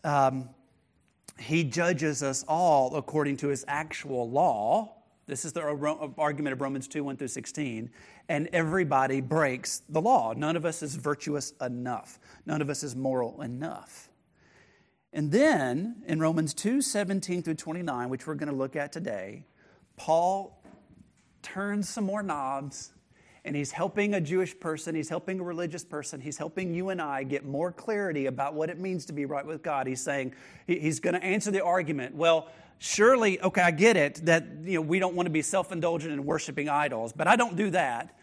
Um, 0.04 0.50
he 1.38 1.64
judges 1.64 2.22
us 2.22 2.44
all 2.46 2.96
according 2.96 3.38
to 3.38 3.48
his 3.48 3.64
actual 3.66 4.30
law. 4.30 4.96
This 5.30 5.44
is 5.44 5.52
the 5.52 5.62
argument 6.18 6.54
of 6.54 6.60
Romans 6.60 6.88
2 6.88 7.04
1 7.04 7.16
through 7.16 7.28
16 7.28 7.88
and 8.28 8.48
everybody 8.52 9.20
breaks 9.20 9.82
the 9.88 10.00
law. 10.00 10.32
None 10.36 10.56
of 10.56 10.64
us 10.64 10.82
is 10.82 10.96
virtuous 10.96 11.52
enough, 11.60 12.18
none 12.46 12.60
of 12.60 12.68
us 12.68 12.82
is 12.82 12.96
moral 12.96 13.40
enough. 13.40 14.10
And 15.12 15.30
then 15.30 16.02
in 16.08 16.18
Romans 16.18 16.52
2 16.52 16.82
17 16.82 17.44
through 17.44 17.54
29, 17.54 18.08
which 18.08 18.26
we're 18.26 18.34
going 18.34 18.50
to 18.50 18.56
look 18.56 18.74
at 18.74 18.90
today, 18.90 19.44
Paul 19.96 20.60
turns 21.42 21.88
some 21.88 22.02
more 22.02 22.24
knobs 22.24 22.90
and 23.44 23.56
he's 23.56 23.72
helping 23.72 24.14
a 24.14 24.20
Jewish 24.20 24.58
person, 24.58 24.94
he's 24.94 25.08
helping 25.08 25.40
a 25.40 25.42
religious 25.42 25.84
person, 25.84 26.20
he's 26.20 26.36
helping 26.36 26.74
you 26.74 26.90
and 26.90 27.00
I 27.00 27.22
get 27.22 27.44
more 27.44 27.72
clarity 27.72 28.26
about 28.26 28.54
what 28.54 28.70
it 28.70 28.78
means 28.78 29.06
to 29.06 29.12
be 29.12 29.24
right 29.24 29.44
with 29.44 29.62
God. 29.62 29.86
He's 29.86 30.02
saying, 30.02 30.34
he's 30.66 31.00
going 31.00 31.14
to 31.14 31.24
answer 31.24 31.50
the 31.50 31.64
argument, 31.64 32.14
well, 32.14 32.48
surely, 32.78 33.40
okay, 33.40 33.62
I 33.62 33.70
get 33.70 33.96
it 33.96 34.26
that 34.26 34.46
you 34.64 34.74
know, 34.74 34.80
we 34.82 34.98
don't 34.98 35.14
want 35.14 35.26
to 35.26 35.30
be 35.30 35.42
self 35.42 35.72
indulgent 35.72 36.12
in 36.12 36.24
worshiping 36.24 36.68
idols, 36.68 37.12
but 37.12 37.26
I 37.26 37.36
don't 37.36 37.56
do 37.56 37.70
that. 37.70 38.16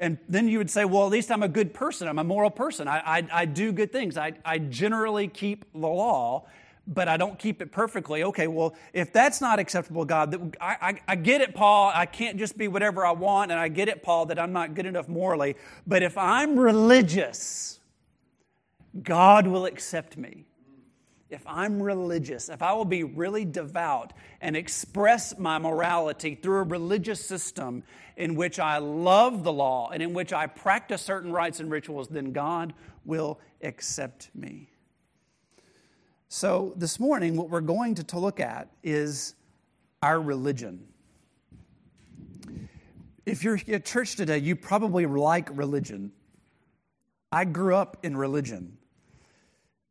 And 0.00 0.18
then 0.28 0.48
you 0.48 0.58
would 0.58 0.70
say, 0.70 0.84
well, 0.84 1.04
at 1.04 1.10
least 1.10 1.30
I'm 1.30 1.42
a 1.42 1.48
good 1.48 1.74
person. 1.74 2.06
I'm 2.06 2.20
a 2.20 2.24
moral 2.24 2.50
person. 2.50 2.86
I, 2.86 2.98
I, 3.04 3.28
I 3.32 3.44
do 3.46 3.72
good 3.72 3.90
things. 3.90 4.16
I, 4.16 4.34
I 4.44 4.58
generally 4.58 5.26
keep 5.26 5.64
the 5.72 5.78
law, 5.78 6.46
but 6.88 7.06
I 7.06 7.16
don't 7.16 7.38
keep 7.38 7.62
it 7.62 7.70
perfectly. 7.70 8.24
Okay, 8.24 8.46
well, 8.46 8.74
if 8.92 9.12
that's 9.12 9.40
not 9.40 9.58
acceptable, 9.58 10.04
God, 10.04 10.56
I, 10.60 10.76
I, 10.80 11.00
I 11.08 11.16
get 11.16 11.40
it, 11.40 11.54
Paul. 11.54 11.92
I 11.94 12.06
can't 12.06 12.38
just 12.38 12.56
be 12.56 12.66
whatever 12.66 13.04
I 13.04 13.12
want. 13.12 13.50
And 13.50 13.60
I 13.60 13.68
get 13.68 13.88
it, 13.88 14.02
Paul, 14.02 14.26
that 14.26 14.38
I'm 14.38 14.52
not 14.52 14.74
good 14.74 14.86
enough 14.86 15.08
morally. 15.08 15.56
But 15.86 16.02
if 16.02 16.16
I'm 16.16 16.58
religious, 16.58 17.80
God 19.02 19.46
will 19.46 19.66
accept 19.66 20.16
me 20.16 20.48
if 21.30 21.42
I'm 21.46 21.82
religious, 21.82 22.48
if 22.48 22.62
I 22.62 22.72
will 22.72 22.86
be 22.86 23.04
really 23.04 23.44
devout 23.44 24.12
and 24.40 24.56
express 24.56 25.38
my 25.38 25.58
morality 25.58 26.34
through 26.34 26.60
a 26.60 26.62
religious 26.62 27.24
system 27.24 27.82
in 28.16 28.34
which 28.34 28.58
I 28.58 28.78
love 28.78 29.44
the 29.44 29.52
law 29.52 29.90
and 29.90 30.02
in 30.02 30.14
which 30.14 30.32
I 30.32 30.46
practice 30.46 31.02
certain 31.02 31.32
rites 31.32 31.60
and 31.60 31.70
rituals, 31.70 32.08
then 32.08 32.32
God 32.32 32.72
will 33.04 33.40
accept 33.62 34.30
me. 34.34 34.70
So, 36.30 36.74
this 36.76 37.00
morning, 37.00 37.36
what 37.36 37.48
we're 37.48 37.62
going 37.62 37.94
to 37.94 38.18
look 38.18 38.38
at 38.38 38.68
is 38.82 39.34
our 40.02 40.20
religion. 40.20 40.86
If 43.24 43.42
you're 43.42 43.58
at 43.66 43.86
church 43.86 44.14
today, 44.16 44.36
you 44.36 44.54
probably 44.54 45.06
like 45.06 45.48
religion. 45.56 46.12
I 47.32 47.46
grew 47.46 47.74
up 47.74 47.96
in 48.02 48.14
religion. 48.14 48.76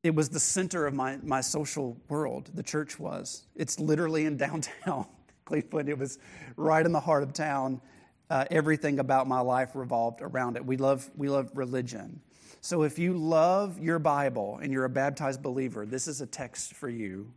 It 0.03 0.13
was 0.13 0.29
the 0.29 0.39
center 0.39 0.85
of 0.85 0.93
my, 0.93 1.17
my 1.23 1.41
social 1.41 1.97
world, 2.07 2.51
the 2.53 2.63
church 2.63 2.99
was. 2.99 3.47
It's 3.55 3.79
literally 3.79 4.25
in 4.25 4.37
downtown 4.45 5.07
Cleveland. 5.45 5.89
It 5.89 5.97
was 5.97 6.19
right 6.55 6.85
in 6.85 6.91
the 6.91 6.99
heart 6.99 7.23
of 7.23 7.33
town. 7.33 7.81
Uh, 8.29 8.45
everything 8.51 8.99
about 8.99 9.27
my 9.27 9.39
life 9.39 9.75
revolved 9.75 10.21
around 10.21 10.55
it. 10.55 10.63
We 10.63 10.77
love, 10.77 11.09
we 11.15 11.29
love 11.29 11.49
religion. 11.55 12.21
So 12.67 12.83
if 12.83 12.99
you 12.99 13.13
love 13.13 13.79
your 13.79 13.97
Bible 13.97 14.59
and 14.61 14.73
you're 14.73 14.83
a 14.83 14.89
baptized 14.89 15.41
believer, 15.41 15.85
this 15.85 16.05
is 16.05 16.19
a 16.19 16.25
text 16.25 16.73
for 16.73 16.89
you. 16.89 17.31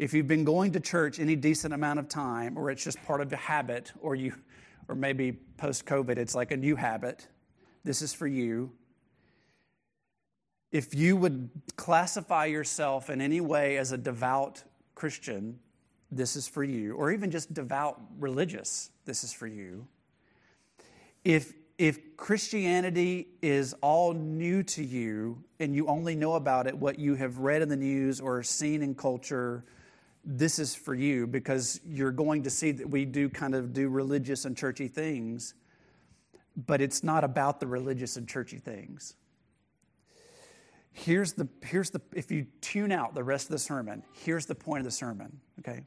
If 0.00 0.12
you've 0.12 0.26
been 0.26 0.42
going 0.42 0.72
to 0.72 0.80
church 0.80 1.20
any 1.20 1.36
decent 1.36 1.72
amount 1.72 2.00
of 2.00 2.08
time, 2.08 2.58
or 2.58 2.68
it's 2.68 2.82
just 2.82 3.00
part 3.04 3.20
of 3.20 3.32
a 3.32 3.36
habit, 3.36 3.92
or 4.00 4.16
you, 4.16 4.34
or 4.88 4.96
maybe 4.96 5.30
post 5.58 5.86
COVID, 5.86 6.18
it's 6.18 6.34
like 6.34 6.50
a 6.50 6.56
new 6.56 6.74
habit, 6.74 7.28
this 7.84 8.02
is 8.02 8.12
for 8.12 8.26
you 8.26 8.72
if 10.72 10.92
you 10.92 11.14
would 11.14 11.48
classify 11.76 12.46
yourself 12.46 13.10
in 13.10 13.20
any 13.20 13.40
way 13.40 13.76
as 13.76 13.92
a 13.92 13.96
devout 13.96 14.64
Christian, 14.96 15.56
this 16.10 16.34
is 16.34 16.48
for 16.48 16.64
you, 16.64 16.94
or 16.94 17.12
even 17.12 17.30
just 17.30 17.54
devout 17.54 18.00
religious, 18.18 18.90
this 19.04 19.22
is 19.22 19.32
for 19.32 19.46
you. 19.46 19.86
If, 21.22 21.52
if 21.82 22.16
Christianity 22.16 23.26
is 23.42 23.74
all 23.80 24.12
new 24.12 24.62
to 24.62 24.84
you 24.84 25.42
and 25.58 25.74
you 25.74 25.88
only 25.88 26.14
know 26.14 26.34
about 26.34 26.68
it 26.68 26.78
what 26.78 26.96
you 26.96 27.16
have 27.16 27.38
read 27.38 27.60
in 27.60 27.68
the 27.68 27.76
news 27.76 28.20
or 28.20 28.40
seen 28.44 28.84
in 28.84 28.94
culture, 28.94 29.64
this 30.24 30.60
is 30.60 30.76
for 30.76 30.94
you 30.94 31.26
because 31.26 31.80
you're 31.84 32.12
going 32.12 32.44
to 32.44 32.50
see 32.50 32.70
that 32.70 32.88
we 32.88 33.04
do 33.04 33.28
kind 33.28 33.52
of 33.52 33.72
do 33.72 33.88
religious 33.88 34.44
and 34.44 34.56
churchy 34.56 34.86
things, 34.86 35.54
but 36.68 36.80
it's 36.80 37.02
not 37.02 37.24
about 37.24 37.58
the 37.58 37.66
religious 37.66 38.16
and 38.16 38.28
churchy 38.28 38.58
things. 38.58 39.16
Here's 40.92 41.32
the, 41.32 41.48
here's 41.64 41.90
the, 41.90 42.00
if 42.14 42.30
you 42.30 42.46
tune 42.60 42.92
out 42.92 43.12
the 43.12 43.24
rest 43.24 43.46
of 43.46 43.50
the 43.50 43.58
sermon, 43.58 44.04
here's 44.12 44.46
the 44.46 44.54
point 44.54 44.78
of 44.78 44.84
the 44.84 44.92
sermon, 44.92 45.40
okay? 45.58 45.80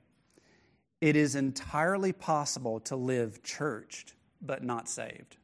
It 1.00 1.16
is 1.16 1.36
entirely 1.36 2.12
possible 2.12 2.82
to 2.82 2.98
live 2.98 3.42
churched 3.44 4.16
but 4.42 4.62
not 4.62 4.90
saved. 4.90 5.38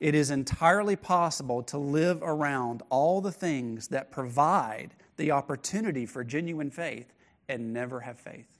It 0.00 0.14
is 0.14 0.30
entirely 0.30 0.96
possible 0.96 1.62
to 1.64 1.78
live 1.78 2.22
around 2.22 2.82
all 2.88 3.20
the 3.20 3.30
things 3.30 3.88
that 3.88 4.10
provide 4.10 4.94
the 5.18 5.30
opportunity 5.30 6.06
for 6.06 6.24
genuine 6.24 6.70
faith 6.70 7.12
and 7.48 7.72
never 7.72 8.00
have 8.00 8.18
faith. 8.18 8.58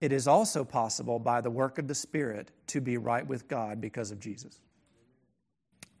It 0.00 0.12
is 0.12 0.26
also 0.26 0.64
possible 0.64 1.18
by 1.18 1.40
the 1.42 1.50
work 1.50 1.78
of 1.78 1.88
the 1.88 1.94
Spirit 1.94 2.50
to 2.68 2.80
be 2.80 2.96
right 2.96 3.26
with 3.26 3.48
God 3.48 3.80
because 3.80 4.10
of 4.10 4.20
Jesus. 4.20 4.60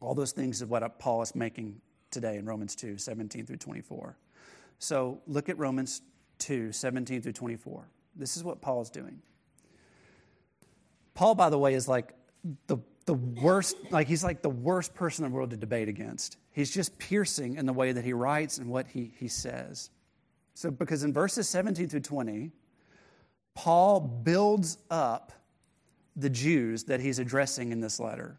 All 0.00 0.14
those 0.14 0.32
things 0.32 0.62
is 0.62 0.68
what 0.68 0.98
Paul 0.98 1.22
is 1.22 1.34
making 1.34 1.80
today 2.10 2.36
in 2.36 2.46
Romans 2.46 2.74
2 2.74 2.98
17 2.98 3.46
through 3.46 3.56
24. 3.56 4.16
So 4.78 5.20
look 5.26 5.48
at 5.48 5.58
Romans 5.58 6.02
2 6.38 6.72
17 6.72 7.22
through 7.22 7.32
24. 7.32 7.88
This 8.14 8.36
is 8.36 8.44
what 8.44 8.60
Paul 8.60 8.82
is 8.82 8.90
doing. 8.90 9.20
Paul, 11.14 11.34
by 11.34 11.48
the 11.48 11.58
way, 11.58 11.74
is 11.74 11.88
like 11.88 12.12
the, 12.66 12.78
the 13.06 13.14
worst, 13.14 13.76
like 13.90 14.08
he's 14.08 14.24
like 14.24 14.42
the 14.42 14.50
worst 14.50 14.94
person 14.94 15.24
in 15.24 15.30
the 15.30 15.34
world 15.36 15.50
to 15.50 15.56
debate 15.56 15.88
against. 15.88 16.36
He's 16.52 16.70
just 16.70 16.98
piercing 16.98 17.56
in 17.56 17.64
the 17.64 17.72
way 17.72 17.92
that 17.92 18.04
he 18.04 18.12
writes 18.12 18.58
and 18.58 18.68
what 18.68 18.86
he, 18.88 19.12
he 19.16 19.28
says. 19.28 19.90
So, 20.54 20.70
because 20.70 21.04
in 21.04 21.12
verses 21.12 21.48
17 21.48 21.88
through 21.88 22.00
20, 22.00 22.50
Paul 23.54 24.00
builds 24.00 24.78
up 24.90 25.32
the 26.16 26.30
Jews 26.30 26.84
that 26.84 27.00
he's 27.00 27.18
addressing 27.18 27.72
in 27.72 27.80
this 27.80 28.00
letter. 28.00 28.38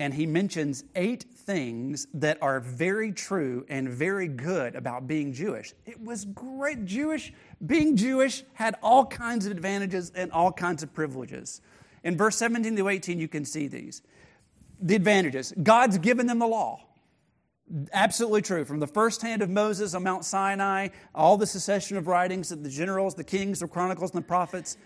And 0.00 0.14
he 0.14 0.26
mentions 0.26 0.84
eight 0.94 1.24
things 1.24 2.06
that 2.14 2.38
are 2.40 2.60
very 2.60 3.10
true 3.10 3.64
and 3.68 3.88
very 3.88 4.28
good 4.28 4.76
about 4.76 5.08
being 5.08 5.32
Jewish. 5.32 5.74
It 5.86 6.00
was 6.00 6.24
great. 6.24 6.84
Jewish, 6.84 7.32
being 7.66 7.96
Jewish 7.96 8.44
had 8.52 8.76
all 8.80 9.06
kinds 9.06 9.46
of 9.46 9.52
advantages 9.52 10.12
and 10.14 10.30
all 10.30 10.52
kinds 10.52 10.84
of 10.84 10.92
privileges. 10.92 11.62
In 12.04 12.16
verse 12.16 12.36
17 12.36 12.76
to 12.76 12.88
18, 12.88 13.18
you 13.18 13.28
can 13.28 13.44
see 13.44 13.68
these. 13.68 14.02
The 14.80 14.94
advantages 14.94 15.52
God's 15.62 15.98
given 15.98 16.26
them 16.26 16.38
the 16.38 16.46
law. 16.46 16.80
Absolutely 17.92 18.42
true. 18.42 18.64
From 18.64 18.80
the 18.80 18.86
first 18.86 19.20
hand 19.20 19.42
of 19.42 19.50
Moses 19.50 19.94
on 19.94 20.02
Mount 20.02 20.24
Sinai, 20.24 20.88
all 21.14 21.36
the 21.36 21.46
succession 21.46 21.96
of 21.96 22.06
writings 22.06 22.50
of 22.50 22.62
the 22.62 22.70
generals, 22.70 23.14
the 23.14 23.24
kings, 23.24 23.60
the 23.60 23.68
chronicles, 23.68 24.12
and 24.12 24.22
the 24.22 24.26
prophets, 24.26 24.78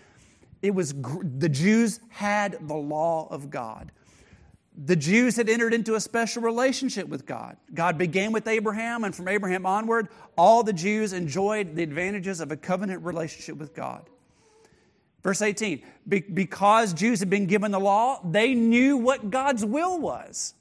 it 0.61 0.73
was 0.73 0.93
the 0.93 1.49
Jews 1.49 1.99
had 2.09 2.67
the 2.67 2.75
law 2.75 3.27
of 3.29 3.49
God. 3.49 3.91
The 4.75 4.95
Jews 4.95 5.35
had 5.35 5.49
entered 5.49 5.73
into 5.73 5.95
a 5.95 5.99
special 5.99 6.41
relationship 6.41 7.07
with 7.07 7.25
God. 7.25 7.57
God 7.73 7.97
began 7.97 8.31
with 8.31 8.47
Abraham, 8.47 9.03
and 9.03 9.15
from 9.15 9.27
Abraham 9.27 9.65
onward, 9.65 10.07
all 10.35 10.63
the 10.63 10.73
Jews 10.73 11.13
enjoyed 11.13 11.75
the 11.75 11.83
advantages 11.83 12.39
of 12.39 12.51
a 12.51 12.57
covenant 12.57 13.03
relationship 13.03 13.55
with 13.57 13.75
God. 13.75 14.09
Verse 15.23 15.41
18, 15.41 15.81
because 16.33 16.93
Jews 16.93 17.19
had 17.21 17.29
been 17.29 17.45
given 17.45 17.71
the 17.71 17.79
law, 17.79 18.19
they 18.29 18.53
knew 18.53 18.97
what 18.97 19.29
God's 19.29 19.63
will 19.63 19.97
was. 19.97 20.53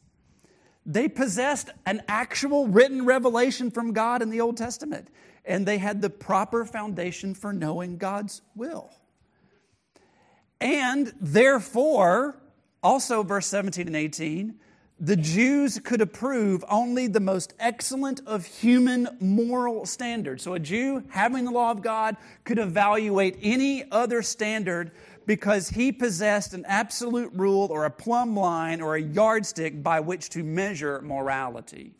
They 0.86 1.08
possessed 1.08 1.70
an 1.84 2.02
actual 2.06 2.68
written 2.68 3.04
revelation 3.04 3.72
from 3.72 3.92
God 3.92 4.22
in 4.22 4.30
the 4.30 4.40
Old 4.40 4.56
Testament, 4.56 5.08
and 5.44 5.66
they 5.66 5.78
had 5.78 6.00
the 6.00 6.10
proper 6.10 6.64
foundation 6.64 7.34
for 7.34 7.52
knowing 7.52 7.98
God's 7.98 8.42
will. 8.54 8.90
And 10.60 11.12
therefore, 11.20 12.40
also 12.84 13.24
verse 13.24 13.46
17 13.46 13.88
and 13.88 13.96
18, 13.96 14.54
the 15.02 15.16
Jews 15.16 15.80
could 15.80 16.00
approve 16.00 16.64
only 16.70 17.08
the 17.08 17.18
most 17.18 17.54
excellent 17.58 18.20
of 18.24 18.46
human 18.46 19.08
moral 19.18 19.84
standards. 19.84 20.44
So 20.44 20.54
a 20.54 20.60
Jew, 20.60 21.02
having 21.08 21.44
the 21.44 21.50
law 21.50 21.72
of 21.72 21.82
God, 21.82 22.16
could 22.44 22.60
evaluate 22.60 23.36
any 23.42 23.90
other 23.90 24.22
standard 24.22 24.92
because 25.26 25.68
he 25.68 25.90
possessed 25.90 26.54
an 26.54 26.64
absolute 26.68 27.32
rule 27.34 27.66
or 27.72 27.84
a 27.84 27.90
plumb 27.90 28.36
line 28.36 28.80
or 28.80 28.94
a 28.94 29.02
yardstick 29.02 29.82
by 29.82 29.98
which 29.98 30.28
to 30.30 30.44
measure 30.44 31.00
morality. 31.02 31.94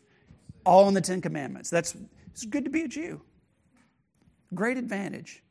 All 0.65 0.87
in 0.87 0.93
the 0.93 1.01
Ten 1.01 1.19
Commandments. 1.19 1.69
That's 1.69 1.97
it's 2.31 2.45
good 2.45 2.63
to 2.63 2.69
be 2.69 2.83
a 2.83 2.87
Jew. 2.87 3.21
Great 4.53 4.77
advantage. 4.77 5.43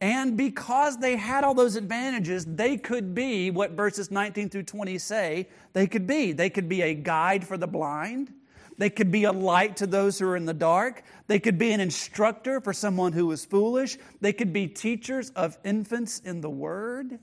And 0.00 0.36
because 0.36 0.96
they 0.98 1.16
had 1.16 1.44
all 1.44 1.52
those 1.52 1.76
advantages, 1.76 2.46
they 2.46 2.78
could 2.78 3.14
be 3.14 3.50
what 3.50 3.72
verses 3.72 4.10
19 4.10 4.48
through 4.48 4.62
20 4.62 4.96
say 4.98 5.48
they 5.74 5.86
could 5.86 6.06
be. 6.06 6.32
They 6.32 6.48
could 6.48 6.68
be 6.68 6.82
a 6.82 6.94
guide 6.94 7.46
for 7.46 7.58
the 7.58 7.66
blind. 7.66 8.32
They 8.78 8.88
could 8.88 9.10
be 9.10 9.24
a 9.24 9.32
light 9.32 9.76
to 9.76 9.86
those 9.86 10.18
who 10.18 10.26
are 10.26 10.36
in 10.36 10.46
the 10.46 10.54
dark. 10.54 11.02
They 11.26 11.38
could 11.38 11.58
be 11.58 11.72
an 11.72 11.80
instructor 11.80 12.62
for 12.62 12.72
someone 12.72 13.12
who 13.12 13.30
is 13.30 13.44
foolish. 13.44 13.98
They 14.22 14.32
could 14.32 14.54
be 14.54 14.68
teachers 14.68 15.28
of 15.36 15.58
infants 15.64 16.20
in 16.20 16.40
the 16.40 16.48
Word. 16.48 17.18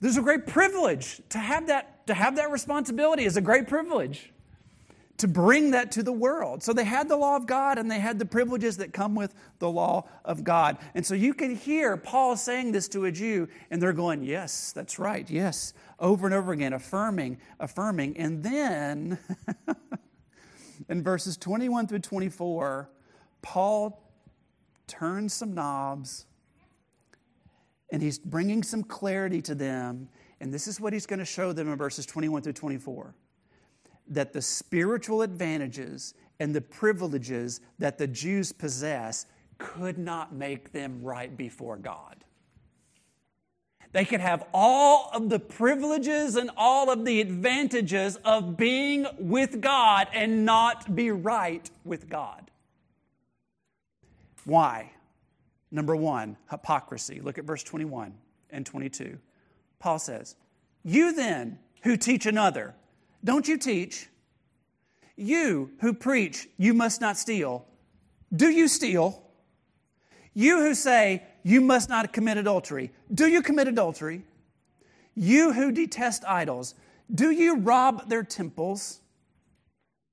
There's 0.00 0.16
a 0.16 0.22
great 0.22 0.48
privilege 0.48 1.20
to 1.28 1.38
have 1.38 1.68
that, 1.68 2.08
to 2.08 2.14
have 2.14 2.34
that 2.34 2.50
responsibility 2.50 3.24
is 3.24 3.36
a 3.36 3.40
great 3.40 3.68
privilege 3.68 4.31
to 5.18 5.28
bring 5.28 5.70
that 5.72 5.92
to 5.92 6.02
the 6.02 6.12
world. 6.12 6.62
So 6.62 6.72
they 6.72 6.84
had 6.84 7.08
the 7.08 7.16
law 7.16 7.36
of 7.36 7.46
God 7.46 7.78
and 7.78 7.90
they 7.90 8.00
had 8.00 8.18
the 8.18 8.24
privileges 8.24 8.78
that 8.78 8.92
come 8.92 9.14
with 9.14 9.34
the 9.58 9.70
law 9.70 10.08
of 10.24 10.42
God. 10.42 10.78
And 10.94 11.06
so 11.06 11.14
you 11.14 11.34
can 11.34 11.54
hear 11.54 11.96
Paul 11.96 12.36
saying 12.36 12.72
this 12.72 12.88
to 12.88 13.04
a 13.04 13.12
Jew, 13.12 13.48
and 13.70 13.80
they're 13.80 13.92
going, 13.92 14.24
Yes, 14.24 14.72
that's 14.72 14.98
right, 14.98 15.28
yes, 15.30 15.74
over 15.98 16.26
and 16.26 16.34
over 16.34 16.52
again, 16.52 16.72
affirming, 16.72 17.38
affirming. 17.60 18.16
And 18.16 18.42
then 18.42 19.18
in 20.88 21.02
verses 21.02 21.36
21 21.36 21.86
through 21.86 22.00
24, 22.00 22.90
Paul 23.42 24.02
turns 24.86 25.32
some 25.34 25.54
knobs 25.54 26.26
and 27.90 28.02
he's 28.02 28.18
bringing 28.18 28.62
some 28.62 28.82
clarity 28.82 29.42
to 29.42 29.54
them. 29.54 30.08
And 30.40 30.52
this 30.52 30.66
is 30.66 30.80
what 30.80 30.92
he's 30.92 31.06
going 31.06 31.18
to 31.18 31.24
show 31.24 31.52
them 31.52 31.70
in 31.70 31.76
verses 31.76 32.06
21 32.06 32.42
through 32.42 32.54
24 32.54 33.14
that 34.08 34.32
the 34.32 34.42
spiritual 34.42 35.22
advantages 35.22 36.14
and 36.40 36.54
the 36.54 36.60
privileges 36.60 37.60
that 37.78 37.98
the 37.98 38.06
Jews 38.06 38.52
possess 38.52 39.26
could 39.58 39.98
not 39.98 40.34
make 40.34 40.72
them 40.72 41.00
right 41.02 41.34
before 41.36 41.76
God. 41.76 42.24
They 43.92 44.04
could 44.06 44.20
have 44.20 44.44
all 44.54 45.10
of 45.12 45.28
the 45.28 45.38
privileges 45.38 46.36
and 46.36 46.50
all 46.56 46.90
of 46.90 47.04
the 47.04 47.20
advantages 47.20 48.16
of 48.24 48.56
being 48.56 49.06
with 49.18 49.60
God 49.60 50.08
and 50.14 50.46
not 50.46 50.96
be 50.96 51.10
right 51.10 51.70
with 51.84 52.08
God. 52.08 52.50
Why? 54.44 54.92
Number 55.70 55.94
one, 55.94 56.36
hypocrisy. 56.50 57.20
Look 57.20 57.38
at 57.38 57.44
verse 57.44 57.62
21 57.62 58.14
and 58.50 58.64
22. 58.64 59.18
Paul 59.78 59.98
says, 59.98 60.36
You 60.82 61.12
then 61.12 61.58
who 61.82 61.96
teach 61.96 62.24
another, 62.24 62.74
don't 63.24 63.46
you 63.46 63.58
teach? 63.58 64.08
You 65.16 65.70
who 65.80 65.92
preach, 65.92 66.48
you 66.56 66.74
must 66.74 67.00
not 67.00 67.16
steal. 67.16 67.66
Do 68.34 68.48
you 68.48 68.66
steal? 68.66 69.22
You 70.34 70.60
who 70.60 70.74
say, 70.74 71.22
you 71.42 71.60
must 71.60 71.88
not 71.88 72.12
commit 72.12 72.38
adultery. 72.38 72.92
Do 73.12 73.28
you 73.28 73.42
commit 73.42 73.68
adultery? 73.68 74.24
You 75.14 75.52
who 75.52 75.70
detest 75.72 76.24
idols, 76.26 76.74
do 77.14 77.30
you 77.30 77.58
rob 77.58 78.08
their 78.08 78.22
temples? 78.22 79.01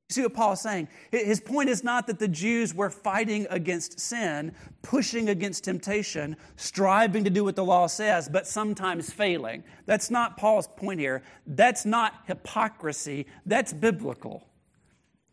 You 0.09 0.13
see 0.15 0.21
what 0.23 0.33
Paul 0.33 0.53
is 0.53 0.61
saying? 0.61 0.87
His 1.11 1.39
point 1.39 1.69
is 1.69 1.83
not 1.83 2.07
that 2.07 2.17
the 2.17 2.27
Jews 2.27 2.73
were 2.73 2.89
fighting 2.89 3.45
against 3.51 3.99
sin, 3.99 4.55
pushing 4.81 5.29
against 5.29 5.65
temptation, 5.65 6.35
striving 6.55 7.23
to 7.25 7.29
do 7.29 7.43
what 7.43 7.55
the 7.55 7.63
law 7.63 7.85
says, 7.85 8.27
but 8.27 8.47
sometimes 8.47 9.13
failing. 9.13 9.63
That's 9.85 10.09
not 10.09 10.35
Paul's 10.35 10.67
point 10.67 10.99
here. 10.99 11.21
That's 11.45 11.85
not 11.85 12.23
hypocrisy, 12.25 13.27
that's 13.45 13.71
biblical. 13.71 14.47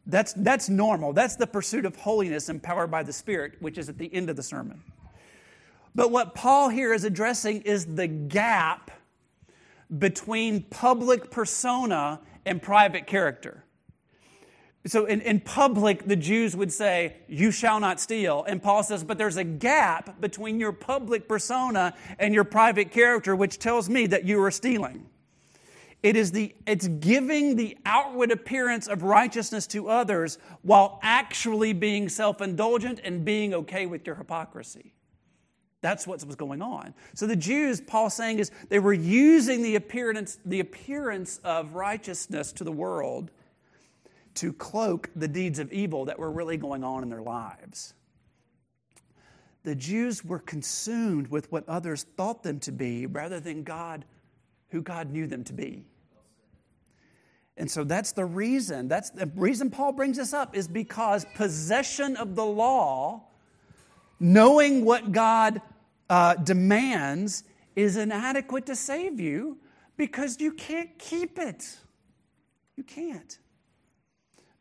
That's, 0.06 0.34
that's 0.34 0.68
normal. 0.68 1.14
That's 1.14 1.36
the 1.36 1.46
pursuit 1.46 1.86
of 1.86 1.96
holiness 1.96 2.50
empowered 2.50 2.90
by 2.90 3.02
the 3.02 3.14
Spirit, 3.14 3.54
which 3.60 3.78
is 3.78 3.88
at 3.88 3.96
the 3.96 4.14
end 4.14 4.28
of 4.28 4.36
the 4.36 4.42
sermon. 4.42 4.82
But 5.94 6.10
what 6.10 6.34
Paul 6.34 6.68
here 6.68 6.92
is 6.92 7.04
addressing 7.04 7.62
is 7.62 7.86
the 7.86 8.06
gap 8.06 8.90
between 9.98 10.64
public 10.64 11.30
persona 11.30 12.20
and 12.44 12.60
private 12.60 13.06
character. 13.06 13.64
So 14.86 15.06
in, 15.06 15.20
in 15.22 15.40
public, 15.40 16.04
the 16.04 16.16
Jews 16.16 16.56
would 16.56 16.72
say, 16.72 17.16
You 17.28 17.50
shall 17.50 17.80
not 17.80 18.00
steal. 18.00 18.44
And 18.44 18.62
Paul 18.62 18.82
says, 18.82 19.02
But 19.02 19.18
there's 19.18 19.36
a 19.36 19.44
gap 19.44 20.20
between 20.20 20.60
your 20.60 20.72
public 20.72 21.28
persona 21.28 21.94
and 22.18 22.32
your 22.32 22.44
private 22.44 22.90
character, 22.92 23.34
which 23.34 23.58
tells 23.58 23.88
me 23.88 24.06
that 24.06 24.24
you 24.24 24.42
are 24.42 24.50
stealing. 24.50 25.06
It 26.02 26.14
is 26.14 26.30
the, 26.30 26.54
it's 26.66 26.86
giving 26.86 27.56
the 27.56 27.76
outward 27.84 28.30
appearance 28.30 28.86
of 28.86 29.02
righteousness 29.02 29.66
to 29.68 29.88
others 29.88 30.38
while 30.62 31.00
actually 31.02 31.72
being 31.72 32.08
self 32.08 32.40
indulgent 32.40 33.00
and 33.02 33.24
being 33.24 33.54
okay 33.54 33.86
with 33.86 34.06
your 34.06 34.14
hypocrisy. 34.14 34.92
That's 35.80 36.06
what 36.06 36.24
was 36.24 36.36
going 36.36 36.62
on. 36.62 36.94
So 37.14 37.26
the 37.26 37.36
Jews, 37.36 37.80
Paul's 37.80 38.14
saying, 38.14 38.38
is 38.38 38.50
they 38.68 38.78
were 38.78 38.92
using 38.92 39.62
the 39.62 39.76
appearance, 39.76 40.38
the 40.44 40.60
appearance 40.60 41.40
of 41.44 41.74
righteousness 41.74 42.52
to 42.52 42.64
the 42.64 42.72
world 42.72 43.30
to 44.36 44.52
cloak 44.52 45.10
the 45.16 45.28
deeds 45.28 45.58
of 45.58 45.72
evil 45.72 46.04
that 46.06 46.18
were 46.18 46.30
really 46.30 46.56
going 46.56 46.84
on 46.84 47.02
in 47.02 47.08
their 47.08 47.22
lives. 47.22 47.94
The 49.64 49.74
Jews 49.74 50.24
were 50.24 50.38
consumed 50.38 51.28
with 51.28 51.50
what 51.50 51.68
others 51.68 52.06
thought 52.16 52.42
them 52.42 52.60
to 52.60 52.72
be 52.72 53.06
rather 53.06 53.40
than 53.40 53.64
God, 53.64 54.04
who 54.70 54.80
God 54.80 55.10
knew 55.10 55.26
them 55.26 55.42
to 55.44 55.52
be. 55.52 55.86
And 57.56 57.70
so 57.70 57.84
that's 57.84 58.12
the 58.12 58.24
reason. 58.24 58.86
That's 58.86 59.10
the 59.10 59.26
reason 59.34 59.70
Paul 59.70 59.92
brings 59.92 60.18
this 60.18 60.34
up 60.34 60.54
is 60.54 60.68
because 60.68 61.24
possession 61.34 62.16
of 62.16 62.36
the 62.36 62.44
law, 62.44 63.24
knowing 64.20 64.84
what 64.84 65.10
God 65.10 65.60
uh, 66.10 66.34
demands, 66.34 67.44
is 67.74 67.96
inadequate 67.96 68.66
to 68.66 68.76
save 68.76 69.18
you 69.18 69.58
because 69.96 70.40
you 70.40 70.52
can't 70.52 70.96
keep 70.98 71.38
it. 71.38 71.78
You 72.76 72.84
can't. 72.84 73.38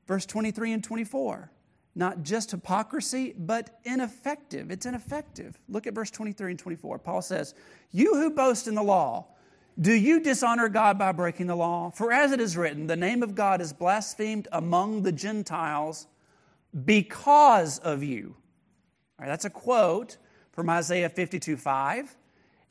Verse 0.08 0.26
23 0.26 0.74
and 0.74 0.84
24. 0.84 1.52
Not 1.98 2.24
just 2.24 2.52
hypocrisy, 2.52 3.34
but 3.38 3.80
ineffective. 3.86 4.70
It's 4.70 4.86
ineffective. 4.86 5.58
Look 5.70 5.88
at 5.88 5.94
verse 5.94 6.12
23 6.12 6.52
and 6.52 6.60
24. 6.60 7.00
Paul 7.00 7.22
says, 7.22 7.54
You 7.92 8.16
who 8.16 8.32
boast 8.32 8.68
in 8.68 8.76
the 8.76 8.84
law, 8.84 9.28
do 9.80 9.94
you 9.94 10.20
dishonor 10.20 10.70
God 10.70 10.98
by 10.98 11.12
breaking 11.12 11.48
the 11.48 11.56
law? 11.56 11.92
For 11.92 12.12
as 12.12 12.32
it 12.32 12.42
is 12.42 12.58
written, 12.58 12.88
the 12.88 12.96
name 12.96 13.24
of 13.24 13.36
God 13.36 13.62
is 13.62 13.74
blasphemed 13.74 14.48
among 14.52 15.04
the 15.04 15.12
Gentiles 15.12 16.08
because 16.86 17.80
of 17.80 18.04
you. 18.04 18.36
All 19.18 19.26
right, 19.26 19.30
that's 19.30 19.46
a 19.46 19.50
quote 19.50 20.18
from 20.52 20.70
Isaiah 20.70 21.10
52 21.10 21.56
5 21.56 22.16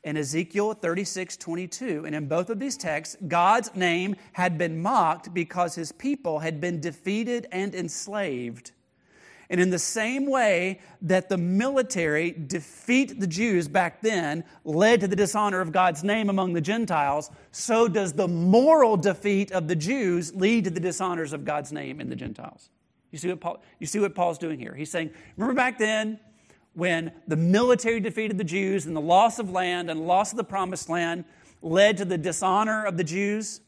and 0.05 0.17
Ezekiel 0.17 0.73
36 0.73 1.35
22. 1.35 2.05
And 2.05 2.15
in 2.15 2.27
both 2.27 2.49
of 2.49 2.59
these 2.59 2.77
texts, 2.77 3.17
God's 3.27 3.75
name 3.75 4.15
had 4.31 4.57
been 4.57 4.81
mocked 4.81 5.33
because 5.33 5.75
his 5.75 5.91
people 5.91 6.39
had 6.39 6.61
been 6.61 6.79
defeated 6.79 7.47
and 7.51 7.75
enslaved. 7.75 8.71
And 9.49 9.59
in 9.61 9.69
the 9.69 9.79
same 9.79 10.25
way 10.25 10.79
that 11.03 11.29
the 11.29 11.37
military 11.37 12.31
defeat 12.31 13.19
the 13.19 13.27
Jews 13.27 13.67
back 13.67 14.01
then 14.01 14.43
led 14.63 15.01
to 15.01 15.07
the 15.07 15.15
dishonor 15.15 15.61
of 15.61 15.71
God's 15.71 16.03
name 16.03 16.29
among 16.29 16.53
the 16.53 16.61
Gentiles, 16.61 17.29
so 17.51 17.87
does 17.87 18.13
the 18.13 18.27
moral 18.27 18.97
defeat 18.97 19.51
of 19.51 19.67
the 19.67 19.75
Jews 19.75 20.33
lead 20.33 20.63
to 20.63 20.71
the 20.71 20.79
dishonors 20.79 21.31
of 21.31 21.45
God's 21.45 21.71
name 21.71 22.01
in 22.01 22.09
the 22.09 22.15
Gentiles. 22.15 22.69
You 23.11 23.19
see 23.19 23.29
what, 23.29 23.39
Paul, 23.39 23.63
you 23.79 23.85
see 23.85 23.99
what 23.99 24.15
Paul's 24.15 24.39
doing 24.39 24.59
here? 24.59 24.73
He's 24.73 24.91
saying, 24.91 25.11
remember 25.37 25.55
back 25.55 25.77
then 25.77 26.19
when 26.75 27.11
the 27.27 27.35
military 27.35 27.99
defeated 27.99 28.37
the 28.37 28.43
Jews 28.43 28.85
and 28.85 28.95
the 28.95 29.01
loss 29.01 29.39
of 29.39 29.49
land 29.49 29.89
and 29.89 30.05
loss 30.07 30.31
of 30.31 30.37
the 30.37 30.43
promised 30.43 30.89
land 30.89 31.25
led 31.61 31.97
to 31.97 32.05
the 32.05 32.17
dishonor 32.17 32.85
of 32.85 32.97
the 32.97 33.03
Jews? 33.03 33.61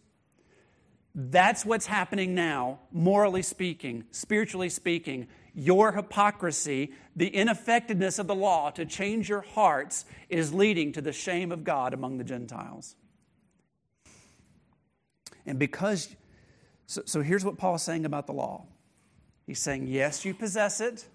That's 1.15 1.65
what's 1.65 1.87
happening 1.87 2.35
now, 2.35 2.81
morally 2.91 3.41
speaking, 3.41 4.03
spiritually 4.11 4.69
speaking 4.69 5.27
your 5.57 5.91
hypocrisy, 5.91 6.93
the 7.15 7.29
ineffectiveness 7.29 8.19
of 8.19 8.27
the 8.27 8.35
law 8.35 8.69
to 8.69 8.85
change 8.85 9.27
your 9.27 9.41
hearts 9.41 10.05
is 10.29 10.53
leading 10.53 10.91
to 10.91 11.01
the 11.01 11.11
shame 11.11 11.51
of 11.51 11.63
God 11.63 11.95
among 11.95 12.19
the 12.19 12.23
Gentiles. 12.23 12.95
And 15.47 15.57
because, 15.57 16.15
so, 16.85 17.01
so 17.05 17.23
here's 17.23 17.43
what 17.43 17.57
Paul 17.57 17.75
is 17.75 17.81
saying 17.81 18.05
about 18.05 18.27
the 18.27 18.33
law. 18.33 18.65
He's 19.47 19.57
saying, 19.57 19.87
yes, 19.87 20.23
you 20.23 20.35
possess 20.35 20.79
it, 20.79 21.07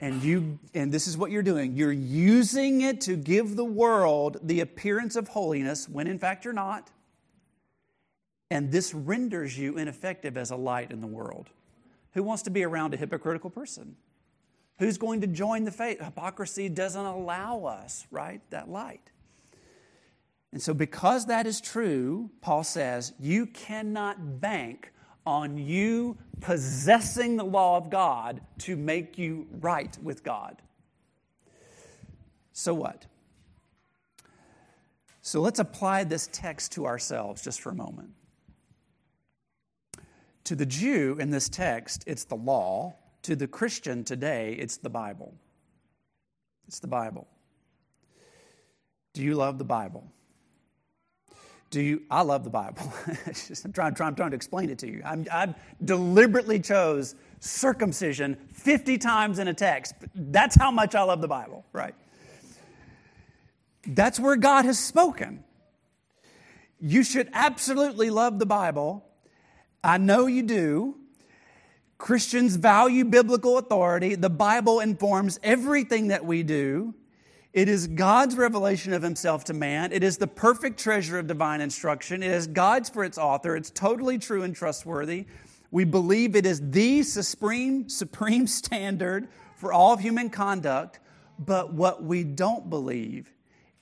and 0.00 0.22
you 0.22 0.58
and 0.74 0.92
this 0.92 1.06
is 1.06 1.16
what 1.16 1.30
you're 1.30 1.42
doing 1.42 1.76
you're 1.76 1.92
using 1.92 2.80
it 2.80 3.00
to 3.00 3.16
give 3.16 3.56
the 3.56 3.64
world 3.64 4.38
the 4.42 4.60
appearance 4.60 5.16
of 5.16 5.28
holiness 5.28 5.88
when 5.88 6.06
in 6.06 6.18
fact 6.18 6.44
you're 6.44 6.52
not 6.52 6.90
and 8.50 8.70
this 8.70 8.92
renders 8.92 9.56
you 9.56 9.78
ineffective 9.78 10.36
as 10.36 10.50
a 10.50 10.56
light 10.56 10.90
in 10.90 11.00
the 11.00 11.06
world 11.06 11.50
who 12.14 12.22
wants 12.22 12.44
to 12.44 12.50
be 12.50 12.64
around 12.64 12.94
a 12.94 12.96
hypocritical 12.96 13.50
person? 13.50 13.96
Who's 14.78 14.98
going 14.98 15.20
to 15.20 15.26
join 15.26 15.64
the 15.64 15.70
faith? 15.70 16.00
Hypocrisy 16.00 16.68
doesn't 16.68 17.04
allow 17.04 17.64
us, 17.64 18.06
right? 18.10 18.40
That 18.50 18.68
light. 18.68 19.10
And 20.52 20.62
so, 20.62 20.72
because 20.72 21.26
that 21.26 21.46
is 21.46 21.60
true, 21.60 22.30
Paul 22.40 22.62
says, 22.62 23.12
you 23.18 23.46
cannot 23.46 24.40
bank 24.40 24.92
on 25.26 25.58
you 25.58 26.16
possessing 26.40 27.36
the 27.36 27.44
law 27.44 27.76
of 27.76 27.90
God 27.90 28.40
to 28.58 28.76
make 28.76 29.18
you 29.18 29.46
right 29.60 29.96
with 30.02 30.22
God. 30.22 30.60
So, 32.52 32.74
what? 32.74 33.06
So, 35.22 35.40
let's 35.40 35.58
apply 35.58 36.04
this 36.04 36.28
text 36.32 36.72
to 36.72 36.86
ourselves 36.86 37.42
just 37.42 37.60
for 37.60 37.70
a 37.70 37.74
moment. 37.74 38.10
To 40.44 40.54
the 40.54 40.66
Jew 40.66 41.16
in 41.18 41.30
this 41.30 41.48
text, 41.48 42.04
it's 42.06 42.24
the 42.24 42.36
law. 42.36 42.94
To 43.22 43.34
the 43.34 43.46
Christian 43.46 44.04
today, 44.04 44.54
it's 44.58 44.76
the 44.76 44.90
Bible. 44.90 45.34
It's 46.68 46.78
the 46.78 46.86
Bible. 46.86 47.26
Do 49.14 49.22
you 49.22 49.34
love 49.34 49.58
the 49.58 49.64
Bible? 49.64 50.12
Do 51.74 51.80
you? 51.80 52.02
I 52.08 52.22
love 52.22 52.44
the 52.44 52.50
Bible. 52.50 52.92
I'm, 53.08 53.72
trying, 53.72 53.94
trying, 53.94 54.14
trying 54.14 54.30
to 54.30 54.36
explain 54.36 54.70
it 54.70 54.78
to 54.78 54.86
you. 54.86 55.02
I'm, 55.04 55.26
I 55.32 55.52
deliberately 55.84 56.60
chose 56.60 57.16
circumcision 57.40 58.36
50 58.52 58.96
times 58.98 59.40
in 59.40 59.48
a 59.48 59.54
text. 59.54 59.96
That's 60.14 60.54
how 60.54 60.70
much 60.70 60.94
I 60.94 61.02
love 61.02 61.20
the 61.20 61.26
Bible, 61.26 61.64
right? 61.72 61.96
That's 63.88 64.20
where 64.20 64.36
God 64.36 64.66
has 64.66 64.78
spoken. 64.78 65.42
You 66.78 67.02
should 67.02 67.28
absolutely 67.32 68.08
love 68.08 68.38
the 68.38 68.46
Bible 68.46 69.04
I 69.82 69.98
know 69.98 70.26
you 70.26 70.44
do. 70.44 70.94
Christians 71.98 72.54
value 72.54 73.04
biblical 73.04 73.58
authority. 73.58 74.14
The 74.14 74.30
Bible 74.30 74.78
informs 74.78 75.40
everything 75.42 76.06
that 76.08 76.24
we 76.24 76.44
do. 76.44 76.94
It 77.54 77.68
is 77.68 77.86
God's 77.86 78.36
revelation 78.36 78.92
of 78.92 79.02
himself 79.02 79.44
to 79.44 79.54
man. 79.54 79.92
It 79.92 80.02
is 80.02 80.18
the 80.18 80.26
perfect 80.26 80.76
treasure 80.76 81.20
of 81.20 81.28
divine 81.28 81.60
instruction. 81.60 82.20
It 82.20 82.32
is 82.32 82.48
God's 82.48 82.90
for 82.90 83.04
its 83.04 83.16
author. 83.16 83.54
It's 83.54 83.70
totally 83.70 84.18
true 84.18 84.42
and 84.42 84.56
trustworthy. 84.56 85.26
We 85.70 85.84
believe 85.84 86.34
it 86.34 86.46
is 86.46 86.60
the 86.70 87.04
supreme, 87.04 87.88
supreme 87.88 88.46
standard 88.48 89.28
for 89.54 89.72
all 89.72 89.92
of 89.92 90.00
human 90.00 90.30
conduct. 90.30 90.98
But 91.38 91.72
what 91.72 92.02
we 92.02 92.24
don't 92.24 92.68
believe 92.68 93.32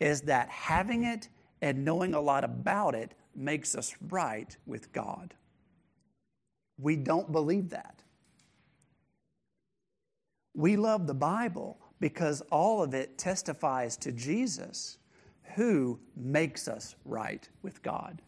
is 0.00 0.20
that 0.22 0.50
having 0.50 1.04
it 1.04 1.30
and 1.62 1.82
knowing 1.82 2.12
a 2.12 2.20
lot 2.20 2.44
about 2.44 2.94
it 2.94 3.14
makes 3.34 3.74
us 3.74 3.96
right 4.10 4.54
with 4.66 4.92
God. 4.92 5.32
We 6.78 6.96
don't 6.96 7.32
believe 7.32 7.70
that. 7.70 8.02
We 10.54 10.76
love 10.76 11.06
the 11.06 11.14
Bible 11.14 11.78
because 12.02 12.40
all 12.50 12.82
of 12.82 12.94
it 12.94 13.16
testifies 13.16 13.96
to 13.96 14.10
Jesus, 14.10 14.98
who 15.54 16.00
makes 16.16 16.66
us 16.66 16.96
right 17.04 17.48
with 17.62 17.80
God. 17.80 18.20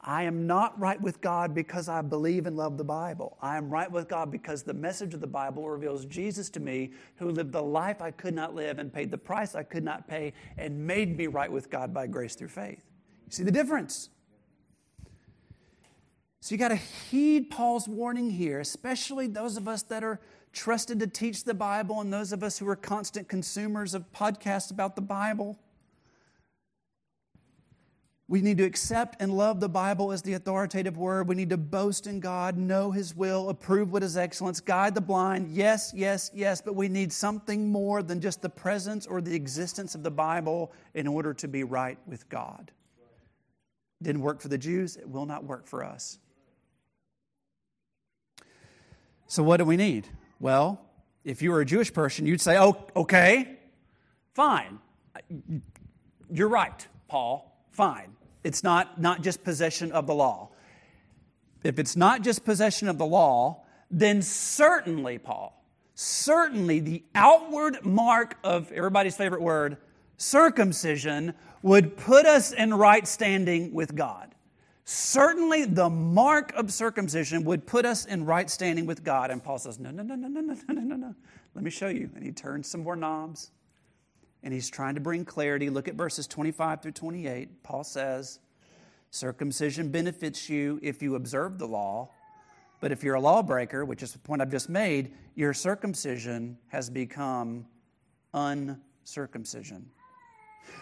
I 0.00 0.22
am 0.22 0.46
not 0.46 0.80
right 0.80 1.00
with 1.00 1.20
God 1.20 1.54
because 1.54 1.90
I 1.90 2.00
believe 2.00 2.46
and 2.46 2.56
love 2.56 2.78
the 2.78 2.82
Bible. 2.82 3.36
I 3.42 3.58
am 3.58 3.68
right 3.68 3.92
with 3.92 4.08
God 4.08 4.32
because 4.32 4.62
the 4.62 4.72
message 4.72 5.12
of 5.12 5.20
the 5.20 5.26
Bible 5.26 5.68
reveals 5.68 6.06
Jesus 6.06 6.48
to 6.50 6.60
me, 6.60 6.92
who 7.16 7.28
lived 7.28 7.52
the 7.52 7.62
life 7.62 8.00
I 8.00 8.10
could 8.10 8.34
not 8.34 8.54
live 8.54 8.78
and 8.78 8.90
paid 8.90 9.10
the 9.10 9.18
price 9.18 9.54
I 9.54 9.62
could 9.62 9.84
not 9.84 10.08
pay 10.08 10.32
and 10.56 10.86
made 10.86 11.18
me 11.18 11.26
right 11.26 11.52
with 11.52 11.68
God 11.68 11.92
by 11.92 12.06
grace 12.06 12.34
through 12.34 12.48
faith. 12.48 12.86
You 13.26 13.32
see 13.32 13.44
the 13.44 13.52
difference? 13.52 14.08
So 16.40 16.54
you 16.54 16.58
got 16.58 16.68
to 16.68 16.76
heed 16.76 17.50
Paul's 17.50 17.86
warning 17.86 18.30
here, 18.30 18.60
especially 18.60 19.26
those 19.26 19.58
of 19.58 19.68
us 19.68 19.82
that 19.82 20.02
are 20.02 20.22
trusted 20.52 21.00
to 21.00 21.06
teach 21.06 21.44
the 21.44 21.54
Bible 21.54 22.00
and 22.00 22.12
those 22.12 22.32
of 22.32 22.42
us 22.42 22.58
who 22.58 22.68
are 22.68 22.76
constant 22.76 23.28
consumers 23.28 23.94
of 23.94 24.10
podcasts 24.12 24.70
about 24.70 24.96
the 24.96 25.02
Bible. 25.02 25.58
We 28.28 28.40
need 28.40 28.56
to 28.58 28.64
accept 28.64 29.20
and 29.20 29.36
love 29.36 29.60
the 29.60 29.68
Bible 29.68 30.10
as 30.10 30.22
the 30.22 30.32
authoritative 30.32 30.96
word. 30.96 31.28
We 31.28 31.34
need 31.34 31.50
to 31.50 31.58
boast 31.58 32.06
in 32.06 32.18
God, 32.18 32.56
know 32.56 32.90
His 32.90 33.14
will, 33.14 33.50
approve 33.50 33.92
what 33.92 34.02
is 34.02 34.16
excellence, 34.16 34.58
guide 34.58 34.94
the 34.94 35.02
blind. 35.02 35.50
Yes, 35.50 35.92
yes, 35.94 36.30
yes, 36.32 36.62
but 36.62 36.74
we 36.74 36.88
need 36.88 37.12
something 37.12 37.70
more 37.70 38.02
than 38.02 38.22
just 38.22 38.40
the 38.40 38.48
presence 38.48 39.06
or 39.06 39.20
the 39.20 39.34
existence 39.34 39.94
of 39.94 40.02
the 40.02 40.10
Bible 40.10 40.72
in 40.94 41.06
order 41.06 41.34
to 41.34 41.46
be 41.46 41.62
right 41.62 41.98
with 42.06 42.26
God. 42.30 42.70
Didn't 44.02 44.22
work 44.22 44.40
for 44.40 44.48
the 44.48 44.58
Jews, 44.58 44.96
it 44.96 45.08
will 45.08 45.26
not 45.26 45.44
work 45.44 45.66
for 45.66 45.84
us. 45.84 46.18
So, 49.26 49.42
what 49.42 49.58
do 49.58 49.64
we 49.64 49.76
need? 49.76 50.08
Well, 50.42 50.80
if 51.24 51.40
you 51.40 51.52
were 51.52 51.60
a 51.60 51.64
Jewish 51.64 51.92
person, 51.92 52.26
you'd 52.26 52.40
say, 52.40 52.58
oh, 52.58 52.76
okay, 52.96 53.60
fine. 54.34 54.80
You're 56.28 56.48
right, 56.48 56.84
Paul, 57.06 57.64
fine. 57.70 58.16
It's 58.42 58.64
not, 58.64 59.00
not 59.00 59.22
just 59.22 59.44
possession 59.44 59.92
of 59.92 60.08
the 60.08 60.14
law. 60.14 60.50
If 61.62 61.78
it's 61.78 61.94
not 61.94 62.22
just 62.22 62.44
possession 62.44 62.88
of 62.88 62.98
the 62.98 63.06
law, 63.06 63.62
then 63.88 64.20
certainly, 64.20 65.16
Paul, 65.18 65.64
certainly 65.94 66.80
the 66.80 67.04
outward 67.14 67.86
mark 67.86 68.36
of 68.42 68.72
everybody's 68.72 69.16
favorite 69.16 69.42
word, 69.42 69.76
circumcision, 70.16 71.34
would 71.62 71.96
put 71.96 72.26
us 72.26 72.50
in 72.50 72.74
right 72.74 73.06
standing 73.06 73.72
with 73.72 73.94
God. 73.94 74.31
Certainly, 74.84 75.66
the 75.66 75.88
mark 75.88 76.52
of 76.54 76.72
circumcision 76.72 77.44
would 77.44 77.66
put 77.66 77.86
us 77.86 78.04
in 78.04 78.24
right 78.24 78.50
standing 78.50 78.84
with 78.84 79.04
God. 79.04 79.30
And 79.30 79.42
Paul 79.42 79.58
says, 79.58 79.78
No, 79.78 79.90
no, 79.90 80.02
no, 80.02 80.14
no, 80.14 80.28
no, 80.28 80.40
no, 80.40 80.54
no, 80.54 80.72
no, 80.72 80.80
no. 80.82 80.96
No. 80.96 81.14
Let 81.54 81.64
me 81.64 81.70
show 81.70 81.88
you. 81.88 82.10
And 82.14 82.24
he 82.24 82.32
turns 82.32 82.68
some 82.68 82.82
more 82.82 82.96
knobs 82.96 83.50
and 84.42 84.52
he's 84.52 84.68
trying 84.68 84.94
to 84.94 85.00
bring 85.00 85.24
clarity. 85.24 85.70
Look 85.70 85.88
at 85.88 85.94
verses 85.94 86.26
25 86.26 86.82
through 86.82 86.92
28. 86.92 87.62
Paul 87.62 87.84
says, 87.84 88.40
Circumcision 89.10 89.90
benefits 89.90 90.48
you 90.48 90.80
if 90.82 91.02
you 91.02 91.14
observe 91.16 91.58
the 91.58 91.68
law, 91.68 92.08
but 92.80 92.92
if 92.92 93.04
you're 93.04 93.14
a 93.14 93.20
lawbreaker, 93.20 93.84
which 93.84 94.02
is 94.02 94.12
the 94.12 94.18
point 94.18 94.40
I've 94.40 94.50
just 94.50 94.68
made, 94.68 95.12
your 95.34 95.52
circumcision 95.52 96.56
has 96.68 96.88
become 96.88 97.66
uncircumcision. 98.32 99.86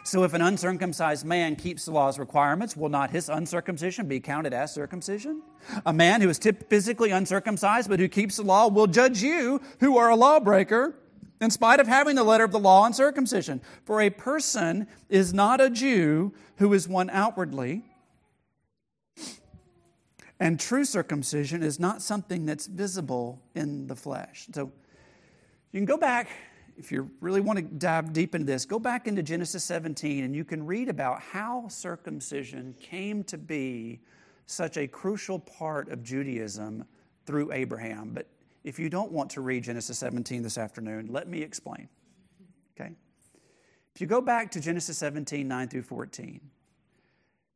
So 0.03 0.25
if 0.25 0.33
an 0.33 0.41
uncircumcised 0.41 1.27
man 1.27 1.57
keeps 1.57 1.85
the 1.85 1.93
law's 1.93 2.19
requirements, 2.19 2.77
will 2.77 2.89
not 2.89 3.11
his 3.11 3.29
uncircumcision 3.29 4.07
be 4.07 4.21
counted 4.21 4.55
as 4.55 4.73
circumcision? 4.73 5.43
A 5.85 5.93
man 5.93 6.21
who 6.21 6.29
is 6.29 6.39
physically 6.39 7.11
uncircumcised 7.11 7.89
but 7.89 8.01
who 8.01 8.09
keeps 8.09 8.37
the 8.37 8.43
law 8.43 8.69
will 8.69 8.87
judge 8.87 9.23
you, 9.23 9.61
who 9.81 9.99
are 9.99 10.11
a 10.11 10.17
lawbreaker, 10.17 10.95
in 11.41 11.51
spite 11.51 11.81
of 11.81 11.87
having 11.87 12.17
the 12.17 12.25
letter 12.25 12.45
of 12.45 12.53
the 12.53 12.59
law 12.59 12.85
and 12.85 12.95
circumcision. 12.95 13.61
For 13.85 14.01
a 14.01 14.11
person 14.11 14.87
is 15.09 15.33
not 15.33 15.61
a 15.61 15.71
Jew 15.71 16.33
who 16.57 16.73
is 16.73 16.89
one 16.89 17.11
outwardly. 17.11 17.85
And 20.39 20.59
true 20.59 20.87
circumcision 20.87 21.63
is 21.63 21.79
not 21.79 22.01
something 22.01 22.47
that's 22.47 22.67
visible 22.67 23.43
in 23.55 23.87
the 23.87 23.97
flesh. 23.97 24.47
So 24.53 24.73
you 25.73 25.79
can 25.79 25.85
go 25.85 25.99
back 25.99 26.29
if 26.77 26.91
you 26.91 27.11
really 27.21 27.41
want 27.41 27.59
to 27.59 27.65
dive 27.65 28.13
deep 28.13 28.35
into 28.35 28.47
this, 28.47 28.65
go 28.65 28.79
back 28.79 29.07
into 29.07 29.23
Genesis 29.23 29.65
17 29.65 30.25
and 30.25 30.35
you 30.35 30.45
can 30.45 30.65
read 30.65 30.89
about 30.89 31.21
how 31.21 31.69
circumcision 31.69 32.75
came 32.81 33.25
to 33.25 33.39
be 33.39 34.01
such 34.47 34.77
a 34.77 34.87
crucial 34.87 35.39
part 35.39 35.91
of 35.91 36.03
Judaism 36.03 36.85
through 37.27 37.53
Abraham. 37.53 38.11
But 38.13 38.27
if 38.65 38.79
you 38.79 38.89
don't 38.89 39.13
want 39.13 39.31
to 39.31 39.41
read 39.41 39.65
Genesis 39.65 39.99
17 39.99 40.43
this 40.43 40.59
afternoon, 40.59 41.09
let 41.11 41.29
me 41.29 41.43
explain. 41.43 41.89
Okay? 42.79 42.93
If 43.95 44.01
you 44.01 44.07
go 44.07 44.21
back 44.21 44.51
to 44.53 44.61
Genesis 44.61 44.99
17, 44.99 45.47
9 45.47 45.69
through 45.69 45.83
14, 45.83 46.41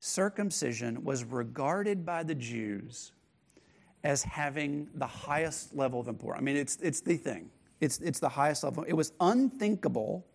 circumcision 0.00 1.02
was 1.04 1.24
regarded 1.24 2.04
by 2.04 2.22
the 2.22 2.34
Jews 2.34 3.12
as 4.04 4.22
having 4.22 4.88
the 4.94 5.06
highest 5.06 5.74
level 5.74 5.98
of 5.98 6.08
importance. 6.08 6.42
I 6.42 6.44
mean, 6.44 6.56
it's, 6.56 6.76
it's 6.76 7.00
the 7.00 7.16
thing. 7.16 7.50
It's, 7.84 7.98
it's 8.00 8.20
the 8.20 8.30
highest 8.30 8.64
level. 8.64 8.84
It 8.84 8.94
was 8.94 9.12
unthinkable 9.20 10.26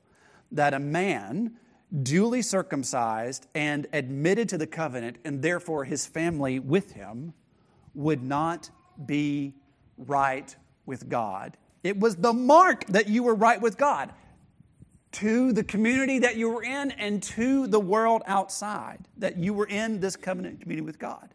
that 0.52 0.74
a 0.74 0.80
man 0.80 1.58
duly 2.04 2.42
circumcised 2.42 3.48
and 3.56 3.88
admitted 3.94 4.48
to 4.50 4.58
the 4.58 4.68
covenant, 4.68 5.18
and 5.26 5.42
therefore 5.42 5.86
his 5.86 6.06
family 6.06 6.60
with 6.60 6.92
him, 6.92 7.34
would 7.96 8.24
not 8.24 8.70
be 9.06 9.56
right 9.98 10.56
with 10.86 11.10
God. 11.10 11.58
It 11.84 12.00
was 12.00 12.16
the 12.18 12.34
mark 12.34 12.86
that 12.88 13.08
you 13.08 13.24
were 13.24 13.36
right 13.36 13.60
with 13.60 13.78
God 13.78 14.14
to 15.12 15.52
the 15.52 15.64
community 15.64 16.20
that 16.20 16.36
you 16.36 16.50
were 16.50 16.64
in 16.64 16.92
and 16.92 17.24
to 17.24 17.66
the 17.66 17.80
world 17.80 18.22
outside, 18.28 19.00
that 19.18 19.38
you 19.38 19.54
were 19.54 19.66
in 19.66 20.00
this 20.00 20.16
covenant 20.16 20.62
community 20.62 20.86
with 20.86 21.00
God. 21.00 21.34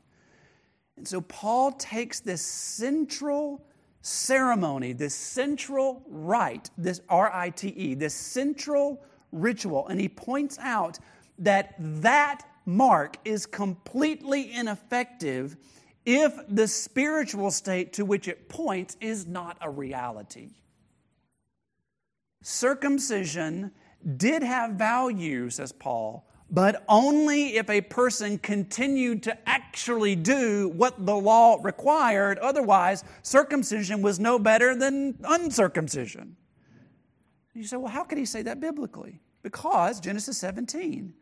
And 0.96 1.06
so 1.06 1.20
Paul 1.20 1.72
takes 1.72 2.20
this 2.20 2.40
central 2.40 3.66
ceremony, 4.04 4.92
this 4.92 5.14
central 5.14 6.02
rite, 6.06 6.68
this 6.76 7.00
R 7.08 7.32
I 7.32 7.48
T 7.50 7.68
E, 7.68 7.94
this 7.94 8.14
central 8.14 9.02
ritual, 9.32 9.88
and 9.88 9.98
he 9.98 10.08
points 10.08 10.58
out 10.60 10.98
that 11.38 11.74
that 11.78 12.46
mark 12.66 13.16
is 13.24 13.46
completely 13.46 14.52
ineffective 14.52 15.56
if 16.04 16.38
the 16.48 16.68
spiritual 16.68 17.50
state 17.50 17.94
to 17.94 18.04
which 18.04 18.28
it 18.28 18.48
points 18.48 18.96
is 19.00 19.26
not 19.26 19.56
a 19.62 19.70
reality. 19.70 20.50
Circumcision 22.42 23.70
did 24.18 24.42
have 24.42 24.72
value, 24.72 25.48
says 25.48 25.72
Paul, 25.72 26.28
but 26.54 26.84
only 26.88 27.56
if 27.56 27.68
a 27.68 27.80
person 27.80 28.38
continued 28.38 29.24
to 29.24 29.36
actually 29.48 30.14
do 30.14 30.68
what 30.68 31.04
the 31.04 31.16
law 31.16 31.58
required. 31.60 32.38
Otherwise, 32.38 33.02
circumcision 33.22 34.02
was 34.02 34.20
no 34.20 34.38
better 34.38 34.76
than 34.76 35.18
uncircumcision. 35.24 36.36
You 37.54 37.64
say, 37.64 37.76
well, 37.76 37.90
how 37.90 38.04
could 38.04 38.18
he 38.18 38.24
say 38.24 38.42
that 38.42 38.60
biblically? 38.60 39.20
Because 39.42 40.00
Genesis 40.00 40.38
17 40.38 41.12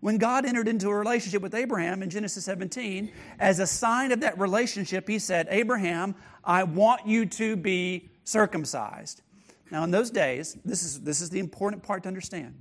when 0.00 0.18
God 0.18 0.44
entered 0.44 0.66
into 0.66 0.88
a 0.88 0.94
relationship 0.96 1.42
with 1.42 1.54
Abraham 1.54 2.02
in 2.02 2.10
Genesis 2.10 2.44
17, 2.46 3.12
as 3.38 3.60
a 3.60 3.66
sign 3.68 4.10
of 4.10 4.18
that 4.22 4.36
relationship, 4.36 5.08
he 5.08 5.20
said, 5.20 5.46
Abraham, 5.48 6.16
I 6.42 6.64
want 6.64 7.06
you 7.06 7.24
to 7.24 7.54
be 7.54 8.10
circumcised. 8.24 9.22
Now, 9.70 9.84
in 9.84 9.92
those 9.92 10.10
days, 10.10 10.58
this 10.64 10.82
is, 10.82 11.02
this 11.02 11.20
is 11.20 11.30
the 11.30 11.38
important 11.38 11.84
part 11.84 12.02
to 12.02 12.08
understand. 12.08 12.60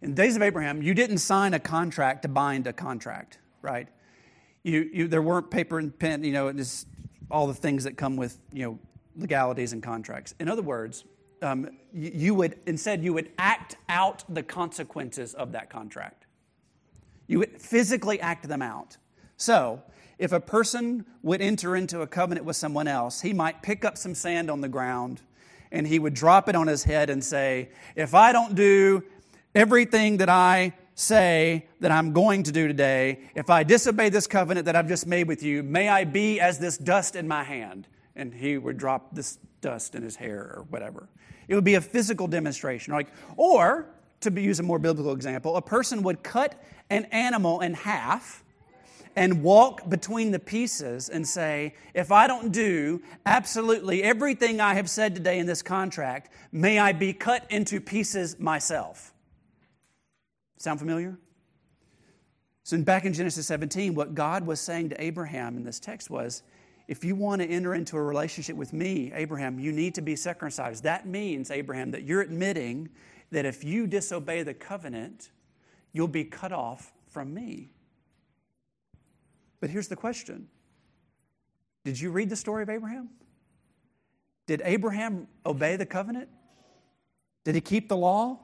In 0.00 0.10
the 0.10 0.22
days 0.22 0.36
of 0.36 0.42
Abraham, 0.42 0.82
you 0.82 0.94
didn't 0.94 1.18
sign 1.18 1.54
a 1.54 1.58
contract 1.58 2.22
to 2.22 2.28
bind 2.28 2.66
a 2.66 2.72
contract, 2.72 3.38
right? 3.62 3.88
You, 4.62 4.88
you, 4.92 5.08
there 5.08 5.22
weren't 5.22 5.50
paper 5.50 5.78
and 5.78 5.96
pen, 5.96 6.22
you 6.22 6.32
know, 6.32 6.52
just 6.52 6.86
all 7.30 7.46
the 7.46 7.54
things 7.54 7.84
that 7.84 7.96
come 7.96 8.16
with, 8.16 8.38
you 8.52 8.64
know, 8.64 8.78
legalities 9.16 9.72
and 9.72 9.82
contracts. 9.82 10.34
In 10.38 10.48
other 10.48 10.62
words, 10.62 11.04
um, 11.42 11.68
you, 11.92 12.10
you 12.14 12.34
would, 12.34 12.58
instead, 12.66 13.02
you 13.02 13.12
would 13.12 13.30
act 13.38 13.76
out 13.88 14.24
the 14.28 14.42
consequences 14.42 15.34
of 15.34 15.52
that 15.52 15.68
contract. 15.68 16.26
You 17.26 17.40
would 17.40 17.60
physically 17.60 18.20
act 18.20 18.48
them 18.48 18.62
out. 18.62 18.96
So, 19.36 19.82
if 20.18 20.32
a 20.32 20.40
person 20.40 21.04
would 21.22 21.40
enter 21.40 21.76
into 21.76 22.00
a 22.00 22.06
covenant 22.06 22.44
with 22.44 22.56
someone 22.56 22.88
else, 22.88 23.20
he 23.20 23.32
might 23.32 23.62
pick 23.62 23.84
up 23.84 23.96
some 23.96 24.14
sand 24.14 24.50
on 24.50 24.60
the 24.60 24.68
ground 24.68 25.22
and 25.70 25.86
he 25.86 25.98
would 25.98 26.14
drop 26.14 26.48
it 26.48 26.56
on 26.56 26.66
his 26.66 26.82
head 26.84 27.10
and 27.10 27.22
say, 27.22 27.68
If 27.94 28.14
I 28.14 28.32
don't 28.32 28.54
do 28.54 29.04
everything 29.54 30.18
that 30.18 30.28
I 30.28 30.74
say 30.94 31.66
that 31.80 31.90
I'm 31.90 32.12
going 32.12 32.42
to 32.42 32.52
do 32.52 32.66
today, 32.66 33.20
if 33.34 33.50
I 33.50 33.62
disobey 33.62 34.08
this 34.08 34.26
covenant 34.26 34.66
that 34.66 34.74
I've 34.74 34.88
just 34.88 35.06
made 35.06 35.28
with 35.28 35.42
you, 35.42 35.62
may 35.62 35.88
I 35.88 36.04
be 36.04 36.40
as 36.40 36.58
this 36.58 36.76
dust 36.76 37.14
in 37.14 37.28
my 37.28 37.44
hand. 37.44 37.86
And 38.16 38.34
he 38.34 38.58
would 38.58 38.78
drop 38.78 39.14
this 39.14 39.38
dust 39.60 39.94
in 39.94 40.02
his 40.02 40.16
hair 40.16 40.38
or 40.56 40.66
whatever. 40.70 41.08
It 41.46 41.54
would 41.54 41.64
be 41.64 41.74
a 41.74 41.80
physical 41.80 42.26
demonstration. 42.26 42.92
Like, 42.92 43.08
or, 43.36 43.86
to 44.20 44.40
use 44.40 44.58
a 44.58 44.64
more 44.64 44.78
biblical 44.80 45.12
example, 45.12 45.56
a 45.56 45.62
person 45.62 46.02
would 46.02 46.22
cut 46.22 46.60
an 46.90 47.04
animal 47.06 47.60
in 47.60 47.74
half 47.74 48.42
and 49.14 49.42
walk 49.42 49.88
between 49.88 50.30
the 50.30 50.38
pieces 50.38 51.08
and 51.08 51.26
say, 51.26 51.74
If 51.94 52.12
I 52.12 52.26
don't 52.26 52.52
do 52.52 53.02
absolutely 53.26 54.02
everything 54.02 54.60
I 54.60 54.74
have 54.74 54.90
said 54.90 55.14
today 55.14 55.38
in 55.38 55.46
this 55.46 55.62
contract, 55.62 56.32
may 56.52 56.78
I 56.78 56.92
be 56.92 57.12
cut 57.12 57.46
into 57.50 57.80
pieces 57.80 58.38
myself. 58.38 59.12
Sound 60.58 60.78
familiar? 60.78 61.16
So, 62.64 62.76
back 62.82 63.04
in 63.04 63.14
Genesis 63.14 63.46
17, 63.46 63.94
what 63.94 64.14
God 64.14 64.46
was 64.46 64.60
saying 64.60 64.90
to 64.90 65.02
Abraham 65.02 65.56
in 65.56 65.64
this 65.64 65.80
text 65.80 66.10
was, 66.10 66.42
if 66.86 67.04
you 67.04 67.14
want 67.14 67.40
to 67.40 67.48
enter 67.48 67.74
into 67.74 67.96
a 67.96 68.02
relationship 68.02 68.56
with 68.56 68.72
me, 68.72 69.12
Abraham, 69.14 69.58
you 69.58 69.72
need 69.72 69.94
to 69.94 70.02
be 70.02 70.16
circumcised. 70.16 70.82
That 70.84 71.06
means, 71.06 71.50
Abraham, 71.50 71.90
that 71.92 72.02
you're 72.02 72.22
admitting 72.22 72.88
that 73.30 73.44
if 73.44 73.62
you 73.62 73.86
disobey 73.86 74.42
the 74.42 74.54
covenant, 74.54 75.30
you'll 75.92 76.08
be 76.08 76.24
cut 76.24 76.52
off 76.52 76.92
from 77.06 77.32
me. 77.32 77.70
But 79.60 79.70
here's 79.70 79.88
the 79.88 79.96
question 79.96 80.48
Did 81.84 82.00
you 82.00 82.10
read 82.10 82.30
the 82.30 82.36
story 82.36 82.62
of 82.62 82.70
Abraham? 82.70 83.10
Did 84.46 84.62
Abraham 84.64 85.28
obey 85.44 85.76
the 85.76 85.86
covenant? 85.86 86.28
Did 87.44 87.54
he 87.54 87.60
keep 87.60 87.88
the 87.88 87.96
law? 87.96 88.40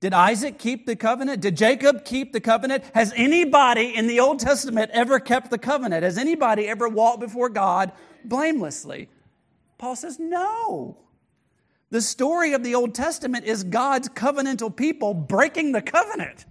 Did 0.00 0.12
Isaac 0.12 0.58
keep 0.58 0.86
the 0.86 0.96
covenant? 0.96 1.40
Did 1.40 1.56
Jacob 1.56 2.04
keep 2.04 2.32
the 2.32 2.40
covenant? 2.40 2.84
Has 2.94 3.12
anybody 3.16 3.94
in 3.94 4.06
the 4.06 4.20
Old 4.20 4.40
Testament 4.40 4.90
ever 4.92 5.18
kept 5.18 5.50
the 5.50 5.58
covenant? 5.58 6.02
Has 6.02 6.18
anybody 6.18 6.68
ever 6.68 6.88
walked 6.88 7.20
before 7.20 7.48
God 7.48 7.92
blamelessly? 8.24 9.08
Paul 9.78 9.96
says, 9.96 10.18
no. 10.18 10.98
The 11.90 12.02
story 12.02 12.52
of 12.52 12.62
the 12.62 12.74
Old 12.74 12.94
Testament 12.94 13.44
is 13.44 13.64
God's 13.64 14.08
covenantal 14.08 14.74
people 14.74 15.14
breaking 15.14 15.72
the 15.72 15.82
covenant. 15.82 16.44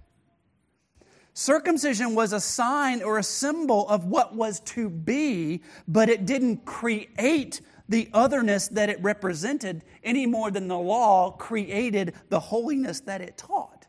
Circumcision 1.34 2.14
was 2.14 2.32
a 2.32 2.40
sign 2.40 3.02
or 3.02 3.18
a 3.18 3.22
symbol 3.22 3.86
of 3.88 4.06
what 4.06 4.34
was 4.34 4.60
to 4.60 4.88
be, 4.88 5.62
but 5.86 6.08
it 6.08 6.24
didn't 6.24 6.64
create 6.64 7.60
the 7.88 8.08
otherness 8.12 8.68
that 8.68 8.88
it 8.88 9.00
represented 9.02 9.84
any 10.02 10.26
more 10.26 10.50
than 10.50 10.68
the 10.68 10.78
law 10.78 11.30
created 11.30 12.14
the 12.28 12.40
holiness 12.40 13.00
that 13.00 13.20
it 13.20 13.36
taught. 13.36 13.86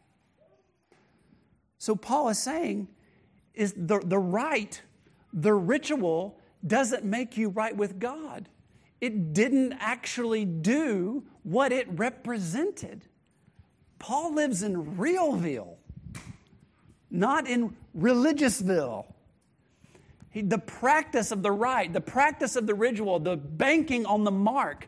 So 1.77 1.95
Paul 1.95 2.29
is 2.29 2.39
saying 2.39 2.87
is 3.53 3.73
the, 3.75 3.99
the 4.03 4.19
rite, 4.19 4.83
the 5.33 5.53
ritual 5.53 6.39
doesn't 6.65 7.03
make 7.03 7.37
you 7.37 7.49
right 7.49 7.75
with 7.75 7.99
God. 7.99 8.49
It 8.99 9.33
didn't 9.33 9.73
actually 9.73 10.45
do 10.45 11.23
what 11.43 11.71
it 11.71 11.87
represented. 11.89 13.05
Paul 13.99 14.33
lives 14.33 14.63
in 14.63 14.97
Realville, 14.97 15.75
not 17.09 17.47
in 17.47 17.75
Religiousville. 17.97 19.05
He, 20.29 20.41
the 20.41 20.57
practice 20.57 21.31
of 21.31 21.41
the 21.41 21.51
rite, 21.51 21.93
the 21.93 22.01
practice 22.01 22.55
of 22.55 22.67
the 22.67 22.75
ritual, 22.75 23.19
the 23.19 23.37
banking 23.37 24.05
on 24.05 24.23
the 24.23 24.31
mark 24.31 24.87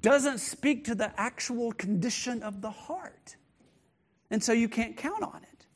doesn't 0.00 0.38
speak 0.38 0.84
to 0.84 0.94
the 0.94 1.12
actual 1.20 1.72
condition 1.72 2.42
of 2.42 2.60
the 2.60 2.70
heart. 2.70 3.36
And 4.30 4.42
so 4.42 4.52
you 4.52 4.68
can't 4.68 4.96
count 4.96 5.22
on 5.22 5.42
it. 5.42 5.66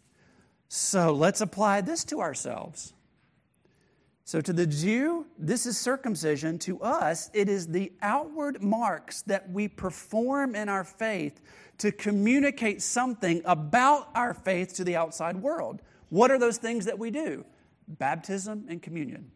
So 0.69 1.13
let's 1.13 1.41
apply 1.41 1.83
this 1.83 2.05
to 2.05 2.21
ourselves. 2.21 2.95
So, 4.27 4.41
to 4.41 4.55
the 4.55 4.67
Jew, 4.67 5.27
this 5.39 5.67
is 5.67 5.77
circumcision. 5.77 6.59
To 6.61 6.81
us, 6.81 7.31
it 7.35 7.47
is 7.47 7.67
the 7.67 7.93
outward 8.01 8.63
marks 8.63 9.21
that 9.23 9.51
we 9.51 9.69
perform 9.69 10.55
in 10.55 10.71
our 10.71 10.83
faith 10.83 11.43
to 11.77 11.93
communicate 11.93 12.81
something 12.81 13.43
about 13.45 14.09
our 14.15 14.33
faith 14.33 14.73
to 14.77 14.85
the 14.85 14.97
outside 14.97 15.37
world. 15.37 15.83
What 16.09 16.31
are 16.31 16.39
those 16.39 16.57
things 16.57 16.87
that 16.87 16.99
we 16.99 17.11
do? 17.11 17.45
Baptism 17.87 18.65
and 18.69 18.83
communion, 18.83 19.31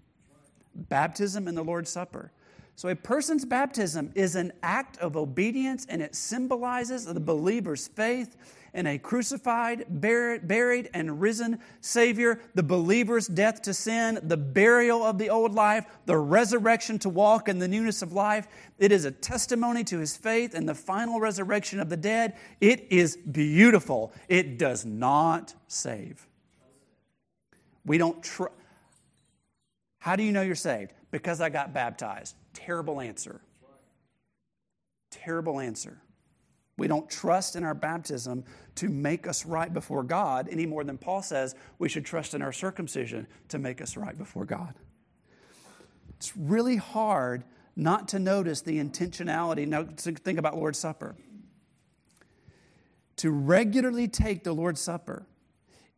baptism 0.74 1.48
and 1.48 1.56
the 1.56 1.62
Lord's 1.62 1.90
Supper. 1.90 2.32
So, 2.76 2.88
a 2.88 2.94
person's 2.94 3.44
baptism 3.44 4.12
is 4.14 4.37
an 4.37 4.52
act 4.62 4.98
of 4.98 5.16
obedience 5.16 5.84
and 5.88 6.00
it 6.00 6.14
symbolizes 6.14 7.04
the 7.04 7.18
believer's 7.18 7.88
faith 7.88 8.37
in 8.74 8.87
a 8.87 8.98
crucified, 8.98 9.84
buried, 9.88 10.90
and 10.94 11.20
risen 11.20 11.58
Savior, 11.80 12.40
the 12.54 12.62
believer's 12.62 13.26
death 13.26 13.62
to 13.62 13.74
sin, 13.74 14.20
the 14.22 14.37
burial 14.37 15.02
of 15.02 15.18
the 15.18 15.30
old 15.30 15.54
life, 15.54 15.87
the 16.06 16.16
resurrection 16.16 16.98
to 17.00 17.08
walk 17.08 17.48
in 17.48 17.58
the 17.58 17.66
newness 17.66 18.02
of 18.02 18.12
life. 18.12 18.46
It 18.78 18.92
is 18.92 19.04
a 19.04 19.11
testimony 19.11 19.82
to 19.84 19.98
his 19.98 20.16
faith 20.16 20.54
and 20.54 20.68
the 20.68 20.74
final 20.74 21.18
resurrection 21.18 21.80
of 21.80 21.88
the 21.88 21.96
dead. 21.96 22.37
It 22.61 22.87
is 22.90 23.16
beautiful. 23.16 24.12
It 24.28 24.58
does 24.58 24.84
not 24.84 25.54
save. 25.66 26.28
We 27.88 27.98
don't 27.98 28.22
trust. 28.22 28.53
How 29.98 30.14
do 30.14 30.22
you 30.22 30.31
know 30.31 30.42
you're 30.42 30.55
saved? 30.55 30.92
Because 31.11 31.40
I 31.40 31.48
got 31.48 31.72
baptized. 31.72 32.37
Terrible 32.53 33.01
answer. 33.01 33.40
Terrible 35.11 35.59
answer. 35.59 36.01
We 36.77 36.87
don't 36.87 37.11
trust 37.11 37.57
in 37.57 37.64
our 37.64 37.74
baptism 37.74 38.44
to 38.77 38.88
make 38.88 39.27
us 39.27 39.44
right 39.44 39.72
before 39.72 40.05
God 40.05 40.48
any 40.48 40.66
more 40.66 40.85
than 40.85 40.98
Paul 40.98 41.22
says 41.22 41.57
we 41.79 41.88
should 41.88 42.05
trust 42.05 42.35
in 42.35 42.42
our 42.42 42.53
circumcision 42.53 43.27
to 43.48 43.59
make 43.59 43.81
us 43.81 43.96
right 43.96 44.16
before 44.16 44.44
God. 44.44 44.74
It's 46.18 46.37
really 46.37 46.77
hard 46.77 47.42
not 47.74 48.07
to 48.09 48.18
notice 48.18 48.61
the 48.61 48.79
intentionality. 48.79 49.66
Now, 49.66 49.85
think 49.96 50.38
about 50.38 50.57
Lord's 50.57 50.79
Supper. 50.79 51.16
To 53.16 53.31
regularly 53.31 54.07
take 54.07 54.44
the 54.44 54.53
Lord's 54.53 54.81
Supper 54.81 55.27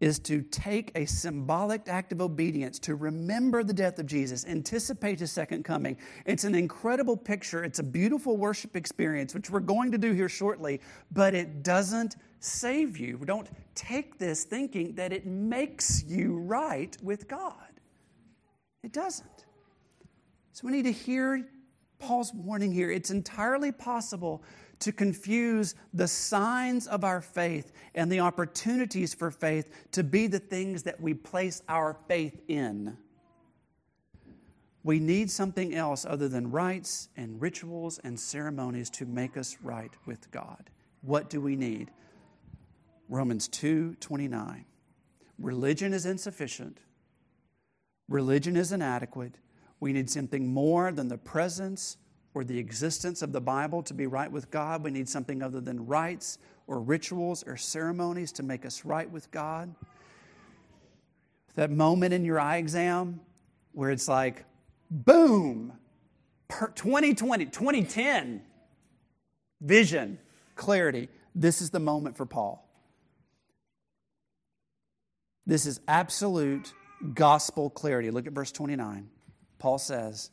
is 0.01 0.19
to 0.19 0.41
take 0.43 0.91
a 0.95 1.05
symbolic 1.05 1.87
act 1.87 2.11
of 2.13 2.21
obedience 2.21 2.79
to 2.81 2.95
remember 2.95 3.63
the 3.63 3.73
death 3.73 3.99
of 3.99 4.07
Jesus, 4.07 4.47
anticipate 4.47 5.21
his 5.21 5.31
second 5.31 5.63
coming. 5.63 5.97
It's 6.25 6.45
an 6.45 6.55
incredible 6.55 7.17
picture. 7.17 7.63
It's 7.63 7.79
a 7.79 7.83
beautiful 7.85 8.37
worship 8.39 8.77
experience, 8.77 9.35
which 9.35 9.51
we're 9.51 9.61
going 9.61 9.93
to 9.93 9.99
do 9.99 10.13
here 10.13 10.29
shortly, 10.29 10.81
but 11.13 11.35
it 11.35 11.63
doesn't 11.63 12.17
save 12.41 12.97
you. 12.97 13.19
Don't 13.19 13.49
take 13.75 14.19
this 14.19 14.45
thinking 14.45 14.95
that 14.95 15.13
it 15.13 15.27
makes 15.27 16.03
you 16.05 16.39
right 16.39 16.97
with 17.03 17.29
God. 17.29 17.55
It 18.83 18.93
doesn't. 18.93 19.45
So 20.53 20.67
we 20.67 20.73
need 20.73 20.85
to 20.85 20.93
hear 20.93 21.47
Paul's 21.99 22.33
warning 22.33 22.73
here. 22.73 22.91
It's 22.91 23.11
entirely 23.11 23.71
possible 23.71 24.43
to 24.81 24.93
confuse 24.93 25.75
the 25.95 26.09
signs 26.09 26.87
of 26.87 27.05
our 27.05 27.21
faith 27.21 27.73
and 27.95 28.11
the 28.11 28.21
opportunities 28.21 29.15
for 29.15 29.31
faith 29.31 29.71
to 29.93 30.03
be 30.03 30.27
the 30.27 30.39
things 30.39 30.83
that 30.83 31.01
we 31.01 31.15
place 31.15 31.63
our 31.69 31.97
faith 32.09 32.41
in. 32.49 32.97
We 34.83 34.99
need 34.99 35.31
something 35.31 35.75
else 35.75 36.07
other 36.07 36.29
than 36.29 36.51
rites 36.51 37.11
and 37.17 37.41
rituals 37.41 37.99
and 38.03 38.19
ceremonies 38.19 38.89
to 38.91 39.05
make 39.07 39.37
us 39.37 39.59
right 39.63 39.93
with 40.07 40.31
God. 40.31 40.71
What 41.03 41.29
do 41.29 41.41
we 41.41 41.55
need? 41.55 41.91
Romans 43.09 43.49
2:29. 43.49 44.65
Religion 45.39 45.93
is 45.93 46.07
insufficient. 46.07 46.81
Religion 48.09 48.57
is 48.57 48.73
inadequate. 48.73 49.39
We 49.81 49.93
need 49.93 50.11
something 50.11 50.47
more 50.47 50.93
than 50.93 51.09
the 51.09 51.19
presence 51.19 51.97
or 52.35 52.45
the 52.45 52.59
existence 52.59 53.23
of 53.23 53.33
the 53.33 53.41
Bible 53.41 53.83
to 53.83 53.95
be 53.95 54.07
right 54.07 54.31
with 54.31 54.51
God. 54.51 54.85
We 54.85 54.91
need 54.91 55.09
something 55.09 55.43
other 55.43 55.61
than 55.61 55.87
rites 55.87 56.39
or 56.67 56.81
rituals 56.81 57.43
or 57.47 57.57
ceremonies 57.57 58.33
to 58.33 58.43
make 58.43 58.65
us 58.65 58.85
right 58.85 59.11
with 59.11 59.31
God. 59.31 59.75
That 61.55 61.71
moment 61.71 62.15
in 62.15 62.25
your 62.25 62.39
eye 62.39 62.59
exam 62.59 63.21
where 63.73 63.91
it's 63.91 64.09
like, 64.09 64.45
boom, 64.91 65.73
2020, 66.49 67.47
2010, 67.47 68.43
vision, 69.61 70.19
clarity. 70.55 71.09
This 71.35 71.61
is 71.61 71.71
the 71.71 71.81
moment 71.81 72.17
for 72.17 72.27
Paul. 72.27 72.67
This 75.47 75.67
is 75.67 75.81
absolute 75.89 76.73
gospel 77.15 77.71
clarity. 77.71 78.11
Look 78.11 78.27
at 78.27 78.33
verse 78.33 78.53
29. 78.53 79.09
Paul 79.59 79.79
says, 79.79 80.31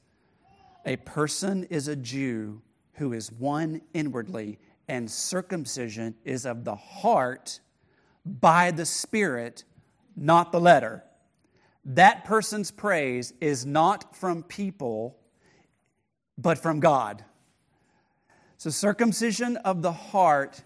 a 0.88 0.96
person 0.96 1.66
is 1.66 1.90
a 1.90 1.96
Jew 1.96 2.62
who 2.94 3.14
is 3.14 3.32
one 3.32 3.82
inwardly, 3.94 4.58
and 4.88 5.12
circumcision 5.12 6.16
is 6.24 6.46
of 6.46 6.64
the 6.64 6.76
heart 6.76 7.60
by 8.26 8.72
the 8.72 8.86
Spirit, 8.86 9.66
not 10.16 10.52
the 10.52 10.62
letter. 10.62 11.04
That 11.86 12.24
person's 12.24 12.72
praise 12.72 13.34
is 13.42 13.66
not 13.66 14.16
from 14.16 14.44
people, 14.44 15.18
but 16.38 16.58
from 16.58 16.80
God. 16.80 17.24
So, 18.58 18.70
circumcision 18.70 19.58
of 19.58 19.82
the 19.82 19.92
heart 19.92 20.64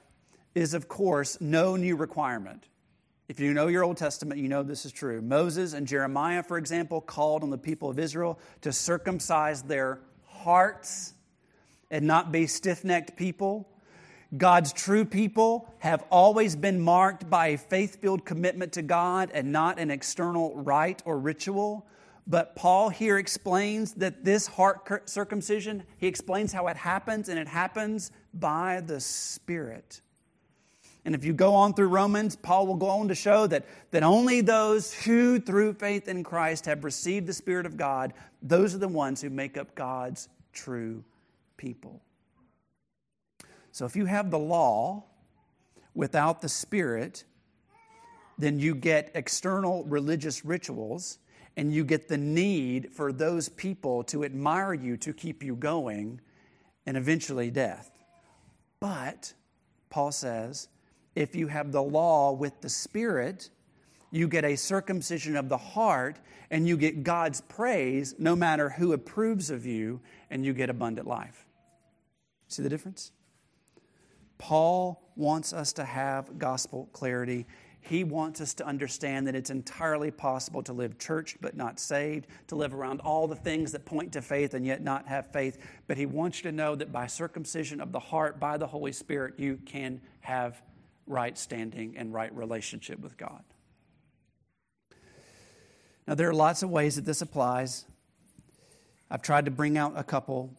is, 0.55 0.73
of 0.73 0.87
course, 0.87 1.41
no 1.41 1.75
new 1.75 1.95
requirement. 1.95 2.67
If 3.27 3.39
you 3.39 3.53
know 3.53 3.67
your 3.67 3.83
Old 3.83 3.97
Testament, 3.97 4.39
you 4.39 4.49
know 4.49 4.61
this 4.61 4.85
is 4.85 4.91
true. 4.91 5.21
Moses 5.21 5.73
and 5.73 5.87
Jeremiah, 5.87 6.43
for 6.43 6.57
example, 6.57 7.01
called 7.01 7.43
on 7.43 7.49
the 7.49 7.57
people 7.57 7.89
of 7.89 7.97
Israel 7.97 8.39
to 8.61 8.71
circumcise 8.71 9.61
their 9.61 10.01
hearts 10.41 11.13
and 11.89 12.05
not 12.05 12.31
be 12.31 12.47
stiff 12.47 12.83
necked 12.83 13.15
people. 13.15 13.67
God's 14.37 14.71
true 14.71 15.03
people 15.03 15.73
have 15.79 16.05
always 16.09 16.55
been 16.55 16.79
marked 16.79 17.29
by 17.29 17.47
a 17.47 17.57
faith 17.57 18.01
filled 18.01 18.25
commitment 18.25 18.71
to 18.73 18.81
God 18.81 19.29
and 19.33 19.51
not 19.51 19.77
an 19.77 19.91
external 19.91 20.55
rite 20.55 21.01
or 21.05 21.19
ritual. 21.19 21.85
But 22.27 22.55
Paul 22.55 22.89
here 22.89 23.17
explains 23.17 23.93
that 23.95 24.23
this 24.23 24.47
heart 24.47 25.09
circumcision, 25.09 25.83
he 25.97 26.07
explains 26.07 26.53
how 26.53 26.67
it 26.67 26.77
happens, 26.77 27.27
and 27.27 27.37
it 27.37 27.47
happens 27.47 28.11
by 28.33 28.81
the 28.85 29.01
Spirit. 29.01 30.01
And 31.03 31.15
if 31.15 31.23
you 31.25 31.33
go 31.33 31.55
on 31.55 31.73
through 31.73 31.87
Romans, 31.87 32.35
Paul 32.35 32.67
will 32.67 32.75
go 32.75 32.87
on 32.87 33.07
to 33.07 33.15
show 33.15 33.47
that, 33.47 33.65
that 33.89 34.03
only 34.03 34.41
those 34.41 34.93
who, 34.93 35.39
through 35.39 35.73
faith 35.73 36.07
in 36.07 36.23
Christ, 36.23 36.65
have 36.65 36.83
received 36.83 37.25
the 37.25 37.33
Spirit 37.33 37.65
of 37.65 37.75
God, 37.75 38.13
those 38.41 38.75
are 38.75 38.79
the 38.79 38.87
ones 38.87 39.21
who 39.21 39.29
make 39.29 39.57
up 39.57 39.73
God's 39.73 40.29
true 40.53 41.03
people. 41.57 42.01
So 43.71 43.85
if 43.85 43.95
you 43.95 44.05
have 44.05 44.29
the 44.29 44.39
law 44.39 45.05
without 45.95 46.41
the 46.41 46.49
Spirit, 46.49 47.23
then 48.37 48.59
you 48.59 48.75
get 48.75 49.11
external 49.15 49.83
religious 49.85 50.45
rituals 50.45 51.17
and 51.57 51.73
you 51.73 51.83
get 51.83 52.07
the 52.07 52.17
need 52.17 52.91
for 52.93 53.11
those 53.11 53.49
people 53.49 54.03
to 54.05 54.23
admire 54.23 54.73
you 54.73 54.97
to 54.97 55.13
keep 55.13 55.43
you 55.43 55.55
going 55.55 56.21
and 56.85 56.97
eventually 56.97 57.51
death. 57.51 57.91
But, 58.79 59.33
Paul 59.89 60.11
says, 60.11 60.69
if 61.15 61.35
you 61.35 61.47
have 61.47 61.71
the 61.71 61.83
law 61.83 62.31
with 62.31 62.61
the 62.61 62.69
Spirit, 62.69 63.49
you 64.11 64.27
get 64.27 64.43
a 64.45 64.55
circumcision 64.55 65.35
of 65.35 65.49
the 65.49 65.57
heart 65.57 66.19
and 66.51 66.67
you 66.67 66.75
get 66.77 67.03
God's 67.03 67.41
praise 67.41 68.13
no 68.19 68.35
matter 68.35 68.69
who 68.69 68.91
approves 68.93 69.49
of 69.49 69.65
you, 69.65 70.01
and 70.29 70.45
you 70.45 70.53
get 70.53 70.69
abundant 70.69 71.07
life. 71.07 71.45
See 72.49 72.61
the 72.61 72.69
difference? 72.69 73.13
Paul 74.37 75.01
wants 75.15 75.53
us 75.53 75.71
to 75.73 75.85
have 75.85 76.37
gospel 76.37 76.89
clarity. 76.91 77.47
He 77.79 78.03
wants 78.03 78.41
us 78.41 78.53
to 78.55 78.65
understand 78.65 79.27
that 79.27 79.35
it's 79.35 79.49
entirely 79.49 80.11
possible 80.11 80.61
to 80.63 80.73
live 80.73 80.99
church 80.99 81.37
but 81.39 81.55
not 81.55 81.79
saved, 81.79 82.27
to 82.47 82.55
live 82.55 82.73
around 82.73 82.99
all 82.99 83.27
the 83.27 83.35
things 83.35 83.71
that 83.71 83.85
point 83.85 84.11
to 84.13 84.21
faith 84.21 84.53
and 84.53 84.65
yet 84.65 84.83
not 84.83 85.07
have 85.07 85.31
faith. 85.31 85.57
But 85.87 85.97
he 85.97 86.05
wants 86.05 86.39
you 86.39 86.51
to 86.51 86.55
know 86.55 86.75
that 86.75 86.91
by 86.91 87.07
circumcision 87.07 87.79
of 87.79 87.91
the 87.91 87.99
heart, 87.99 88.39
by 88.39 88.57
the 88.57 88.67
Holy 88.67 88.91
Spirit, 88.91 89.35
you 89.37 89.57
can 89.65 90.01
have 90.19 90.61
right 91.11 91.37
standing 91.37 91.95
and 91.97 92.13
right 92.13 92.35
relationship 92.35 92.99
with 92.99 93.17
God. 93.17 93.43
Now, 96.07 96.15
there 96.15 96.29
are 96.29 96.33
lots 96.33 96.63
of 96.63 96.71
ways 96.71 96.95
that 96.95 97.05
this 97.05 97.21
applies. 97.21 97.85
I've 99.09 99.21
tried 99.21 99.45
to 99.45 99.51
bring 99.51 99.77
out 99.77 99.93
a 99.95 100.03
couple, 100.03 100.55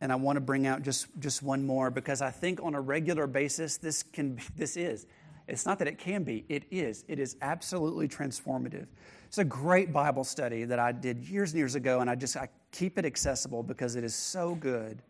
and 0.00 0.10
I 0.10 0.14
want 0.14 0.36
to 0.36 0.40
bring 0.40 0.66
out 0.66 0.82
just, 0.82 1.06
just 1.18 1.42
one 1.42 1.64
more 1.64 1.90
because 1.90 2.22
I 2.22 2.30
think 2.30 2.62
on 2.62 2.74
a 2.74 2.80
regular 2.80 3.26
basis, 3.26 3.76
this, 3.76 4.02
can, 4.02 4.40
this 4.56 4.76
is. 4.76 5.06
It's 5.48 5.66
not 5.66 5.78
that 5.80 5.88
it 5.88 5.98
can 5.98 6.22
be, 6.22 6.44
it 6.48 6.64
is. 6.70 7.04
It 7.08 7.18
is 7.18 7.36
absolutely 7.42 8.08
transformative. 8.08 8.86
It's 9.26 9.38
a 9.38 9.44
great 9.44 9.92
Bible 9.92 10.24
study 10.24 10.64
that 10.64 10.78
I 10.78 10.92
did 10.92 11.24
years 11.24 11.52
and 11.52 11.58
years 11.58 11.74
ago, 11.74 12.00
and 12.00 12.08
I 12.08 12.14
just 12.14 12.36
I 12.36 12.48
keep 12.70 12.98
it 12.98 13.04
accessible 13.04 13.62
because 13.62 13.96
it 13.96 14.04
is 14.04 14.14
so 14.14 14.54
good. 14.54 15.02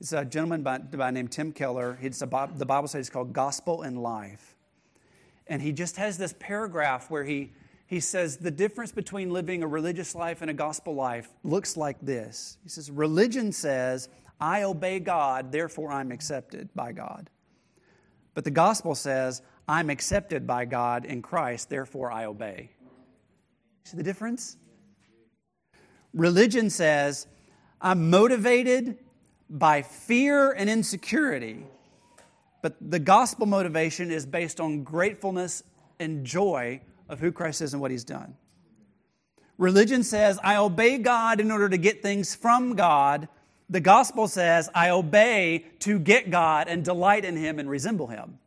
It's 0.00 0.14
a 0.14 0.24
gentleman 0.24 0.62
by, 0.62 0.78
by 0.78 1.10
named 1.10 1.30
Tim 1.30 1.52
Keller. 1.52 1.98
It's 2.00 2.22
a, 2.22 2.48
the 2.54 2.64
Bible 2.64 2.88
says 2.88 3.00
it's 3.00 3.10
called 3.10 3.34
Gospel 3.34 3.82
in 3.82 3.96
Life. 3.96 4.56
And 5.46 5.60
he 5.60 5.72
just 5.72 5.96
has 5.96 6.16
this 6.16 6.34
paragraph 6.38 7.10
where 7.10 7.24
he, 7.24 7.52
he 7.86 8.00
says 8.00 8.38
the 8.38 8.50
difference 8.50 8.92
between 8.92 9.30
living 9.30 9.62
a 9.62 9.66
religious 9.66 10.14
life 10.14 10.40
and 10.40 10.50
a 10.50 10.54
gospel 10.54 10.94
life 10.94 11.28
looks 11.44 11.76
like 11.76 12.00
this. 12.00 12.56
He 12.62 12.70
says, 12.70 12.90
Religion 12.90 13.52
says, 13.52 14.08
I 14.40 14.62
obey 14.62 15.00
God, 15.00 15.52
therefore 15.52 15.92
I'm 15.92 16.12
accepted 16.12 16.70
by 16.74 16.92
God. 16.92 17.28
But 18.32 18.44
the 18.44 18.50
gospel 18.50 18.94
says, 18.94 19.42
I'm 19.68 19.90
accepted 19.90 20.46
by 20.46 20.64
God 20.64 21.04
in 21.04 21.20
Christ, 21.20 21.68
therefore 21.68 22.10
I 22.10 22.24
obey. 22.24 22.70
See 23.84 23.98
the 23.98 24.02
difference? 24.02 24.56
Religion 26.14 26.70
says, 26.70 27.26
I'm 27.82 28.08
motivated 28.08 28.96
by 29.50 29.82
fear 29.82 30.52
and 30.52 30.70
insecurity. 30.70 31.66
But 32.62 32.76
the 32.80 32.98
gospel 32.98 33.46
motivation 33.46 34.10
is 34.10 34.24
based 34.24 34.60
on 34.60 34.84
gratefulness 34.84 35.62
and 35.98 36.24
joy 36.24 36.80
of 37.08 37.20
who 37.20 37.32
Christ 37.32 37.60
is 37.60 37.72
and 37.72 37.80
what 37.80 37.90
he's 37.90 38.04
done. 38.04 38.36
Religion 39.58 40.02
says, 40.02 40.38
I 40.42 40.56
obey 40.56 40.96
God 40.96 41.38
in 41.38 41.50
order 41.50 41.68
to 41.68 41.76
get 41.76 42.02
things 42.02 42.34
from 42.34 42.76
God. 42.76 43.28
The 43.68 43.80
gospel 43.80 44.26
says, 44.26 44.70
I 44.74 44.90
obey 44.90 45.66
to 45.80 45.98
get 45.98 46.30
God 46.30 46.66
and 46.66 46.84
delight 46.84 47.24
in 47.24 47.36
him 47.36 47.58
and 47.58 47.68
resemble 47.68 48.06
him. 48.06 48.39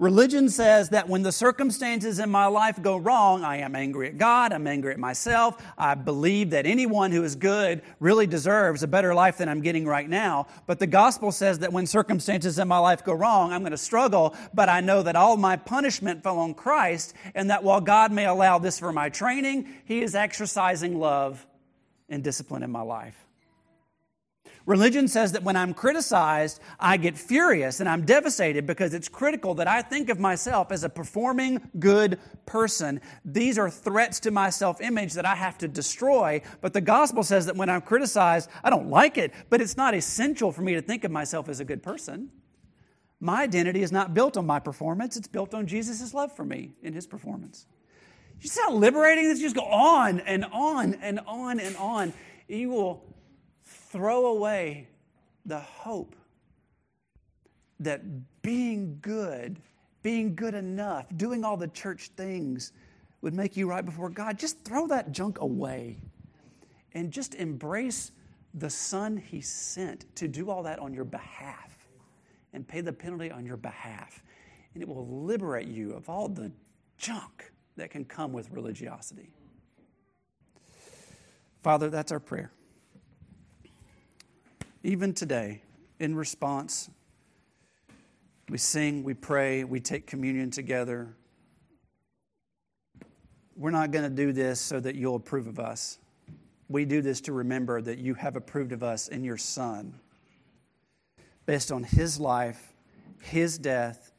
Religion 0.00 0.48
says 0.48 0.88
that 0.88 1.10
when 1.10 1.22
the 1.22 1.30
circumstances 1.30 2.20
in 2.20 2.30
my 2.30 2.46
life 2.46 2.80
go 2.80 2.96
wrong, 2.96 3.44
I 3.44 3.58
am 3.58 3.76
angry 3.76 4.08
at 4.08 4.16
God, 4.16 4.50
I'm 4.50 4.66
angry 4.66 4.94
at 4.94 4.98
myself. 4.98 5.62
I 5.76 5.94
believe 5.94 6.50
that 6.50 6.64
anyone 6.64 7.12
who 7.12 7.22
is 7.22 7.36
good 7.36 7.82
really 7.98 8.26
deserves 8.26 8.82
a 8.82 8.88
better 8.88 9.14
life 9.14 9.36
than 9.36 9.50
I'm 9.50 9.60
getting 9.60 9.84
right 9.84 10.08
now. 10.08 10.46
But 10.66 10.78
the 10.78 10.86
gospel 10.86 11.30
says 11.32 11.58
that 11.58 11.74
when 11.74 11.86
circumstances 11.86 12.58
in 12.58 12.66
my 12.66 12.78
life 12.78 13.04
go 13.04 13.12
wrong, 13.12 13.52
I'm 13.52 13.60
going 13.60 13.72
to 13.72 13.76
struggle, 13.76 14.34
but 14.54 14.70
I 14.70 14.80
know 14.80 15.02
that 15.02 15.16
all 15.16 15.36
my 15.36 15.56
punishment 15.56 16.22
fell 16.22 16.38
on 16.38 16.54
Christ, 16.54 17.12
and 17.34 17.50
that 17.50 17.62
while 17.62 17.82
God 17.82 18.10
may 18.10 18.24
allow 18.24 18.58
this 18.58 18.78
for 18.78 18.92
my 18.92 19.10
training, 19.10 19.68
He 19.84 20.00
is 20.00 20.14
exercising 20.14 20.98
love 20.98 21.46
and 22.08 22.24
discipline 22.24 22.62
in 22.62 22.70
my 22.70 22.80
life. 22.80 23.19
Religion 24.70 25.08
says 25.08 25.32
that 25.32 25.42
when 25.42 25.56
I'm 25.56 25.74
criticized, 25.74 26.60
I 26.78 26.96
get 26.96 27.18
furious 27.18 27.80
and 27.80 27.88
I'm 27.88 28.06
devastated 28.06 28.66
because 28.68 28.94
it's 28.94 29.08
critical 29.08 29.52
that 29.54 29.66
I 29.66 29.82
think 29.82 30.08
of 30.08 30.20
myself 30.20 30.70
as 30.70 30.84
a 30.84 30.88
performing 30.88 31.60
good 31.80 32.20
person. 32.46 33.00
These 33.24 33.58
are 33.58 33.68
threats 33.68 34.20
to 34.20 34.30
my 34.30 34.48
self 34.48 34.80
image 34.80 35.14
that 35.14 35.26
I 35.26 35.34
have 35.34 35.58
to 35.58 35.66
destroy. 35.66 36.40
But 36.60 36.72
the 36.72 36.80
gospel 36.80 37.24
says 37.24 37.46
that 37.46 37.56
when 37.56 37.68
I'm 37.68 37.80
criticized, 37.80 38.48
I 38.62 38.70
don't 38.70 38.88
like 38.88 39.18
it, 39.18 39.32
but 39.48 39.60
it's 39.60 39.76
not 39.76 39.92
essential 39.92 40.52
for 40.52 40.62
me 40.62 40.74
to 40.74 40.82
think 40.82 41.02
of 41.02 41.10
myself 41.10 41.48
as 41.48 41.58
a 41.58 41.64
good 41.64 41.82
person. 41.82 42.30
My 43.18 43.42
identity 43.42 43.82
is 43.82 43.90
not 43.90 44.14
built 44.14 44.36
on 44.36 44.46
my 44.46 44.60
performance, 44.60 45.16
it's 45.16 45.26
built 45.26 45.52
on 45.52 45.66
Jesus' 45.66 46.14
love 46.14 46.36
for 46.36 46.44
me 46.44 46.70
in 46.80 46.92
his 46.92 47.08
performance. 47.08 47.66
You 48.40 48.48
see 48.48 48.60
how 48.60 48.72
liberating 48.72 49.24
this? 49.24 49.40
You 49.40 49.46
just 49.46 49.56
go 49.56 49.64
on 49.64 50.20
and 50.20 50.44
on 50.52 50.94
and 51.02 51.18
on 51.26 51.58
and 51.58 51.76
on. 51.76 52.12
You 52.46 52.70
will 52.70 53.10
throw 53.90 54.26
away 54.26 54.88
the 55.44 55.60
hope 55.60 56.14
that 57.80 58.02
being 58.42 58.98
good, 59.00 59.60
being 60.02 60.34
good 60.34 60.54
enough, 60.54 61.06
doing 61.16 61.44
all 61.44 61.56
the 61.56 61.68
church 61.68 62.10
things 62.16 62.72
would 63.22 63.34
make 63.34 63.56
you 63.56 63.68
right 63.68 63.84
before 63.84 64.08
God. 64.08 64.38
Just 64.38 64.64
throw 64.64 64.86
that 64.88 65.12
junk 65.12 65.40
away 65.40 65.98
and 66.92 67.10
just 67.10 67.34
embrace 67.34 68.12
the 68.54 68.70
Son 68.70 69.16
He 69.16 69.40
sent 69.40 70.14
to 70.16 70.28
do 70.28 70.50
all 70.50 70.62
that 70.64 70.78
on 70.78 70.92
your 70.94 71.04
behalf 71.04 71.76
and 72.52 72.66
pay 72.66 72.80
the 72.80 72.92
penalty 72.92 73.30
on 73.30 73.46
your 73.46 73.56
behalf. 73.56 74.22
And 74.74 74.82
it 74.82 74.88
will 74.88 75.06
liberate 75.06 75.68
you 75.68 75.92
of 75.92 76.08
all 76.08 76.28
the 76.28 76.50
junk 76.96 77.52
that 77.76 77.90
can 77.90 78.04
come 78.04 78.32
with 78.32 78.50
religiosity. 78.50 79.30
Father, 81.62 81.90
that's 81.90 82.12
our 82.12 82.20
prayer 82.20 82.52
even 84.82 85.12
today, 85.12 85.62
in 85.98 86.14
response, 86.14 86.90
we 88.48 88.58
sing, 88.58 89.04
we 89.04 89.14
pray, 89.14 89.64
we 89.64 89.80
take 89.80 90.06
communion 90.06 90.50
together. 90.50 91.14
We're 93.56 93.70
not 93.70 93.90
going 93.90 94.04
to 94.04 94.10
do 94.10 94.32
this 94.32 94.60
so 94.60 94.80
that 94.80 94.94
you'll 94.94 95.16
approve 95.16 95.46
of 95.46 95.60
us. 95.60 95.98
We 96.68 96.84
do 96.84 97.02
this 97.02 97.20
to 97.22 97.32
remember 97.32 97.82
that 97.82 97.98
you 97.98 98.14
have 98.14 98.36
approved 98.36 98.72
of 98.72 98.82
us 98.82 99.08
in 99.08 99.22
your 99.22 99.36
Son. 99.36 100.00
Based 101.46 101.70
on 101.70 101.84
his 101.84 102.18
life, 102.18 102.72
his 103.20 103.58
death, 103.58 104.12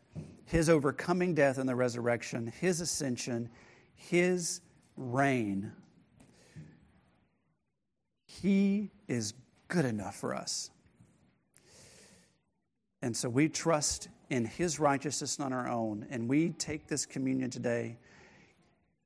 his 0.45 0.69
overcoming 0.69 1.33
death 1.33 1.57
and 1.57 1.67
the 1.67 1.75
resurrection, 1.75 2.53
his 2.59 2.81
ascension, 2.81 3.49
his 3.95 4.61
reign. 4.95 5.71
He 8.25 8.91
is 9.07 9.33
good 9.71 9.85
enough 9.85 10.17
for 10.17 10.35
us. 10.35 10.69
And 13.01 13.15
so 13.15 13.29
we 13.29 13.47
trust 13.47 14.09
in 14.29 14.45
His 14.45 14.79
righteousness, 14.79 15.39
not 15.39 15.53
our 15.53 15.67
own. 15.67 16.05
And 16.09 16.29
we 16.29 16.49
take 16.49 16.87
this 16.87 17.05
communion 17.05 17.49
today. 17.49 17.97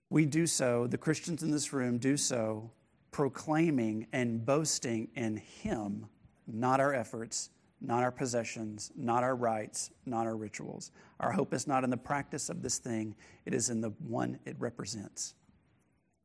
We 0.09 0.25
do 0.25 0.47
so, 0.47 0.87
the 0.87 0.97
Christians 0.97 1.43
in 1.43 1.51
this 1.51 1.71
room 1.71 1.99
do 1.99 2.17
so, 2.17 2.71
proclaiming 3.11 4.07
and 4.11 4.43
boasting 4.43 5.07
in 5.15 5.37
Him, 5.37 6.07
not 6.47 6.79
our 6.79 6.93
efforts, 6.93 7.51
not 7.79 8.01
our 8.01 8.11
possessions, 8.11 8.91
not 8.95 9.23
our 9.23 9.35
rights, 9.35 9.91
not 10.07 10.25
our 10.25 10.35
rituals. 10.35 10.91
Our 11.19 11.31
hope 11.31 11.53
is 11.53 11.67
not 11.67 11.83
in 11.83 11.91
the 11.91 11.97
practice 11.97 12.49
of 12.49 12.63
this 12.63 12.79
thing, 12.79 13.15
it 13.45 13.53
is 13.53 13.69
in 13.69 13.81
the 13.81 13.91
one 13.99 14.39
it 14.45 14.55
represents, 14.57 15.35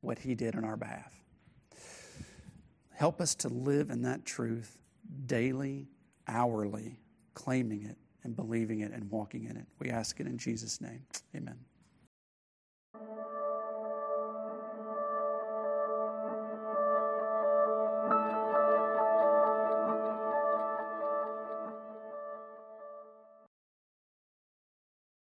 what 0.00 0.18
He 0.18 0.35
did 0.35 0.57
on 0.57 0.64
our 0.64 0.79
behalf. 0.79 1.20
Help 3.01 3.23
us 3.23 3.35
to 3.35 3.49
live 3.49 3.89
in 3.89 4.03
that 4.03 4.27
truth 4.27 4.77
daily, 5.25 5.89
hourly, 6.29 6.99
claiming 7.33 7.83
it 7.87 7.97
and 8.25 8.37
believing 8.37 8.81
it 8.81 8.93
and 8.93 9.11
walking 9.11 9.47
in 9.47 9.57
it. 9.57 9.65
We 9.79 9.89
ask 9.89 10.21
it 10.21 10.27
in 10.27 10.37
Jesus' 10.37 10.83
name. 10.83 11.01
Amen. 11.35 11.57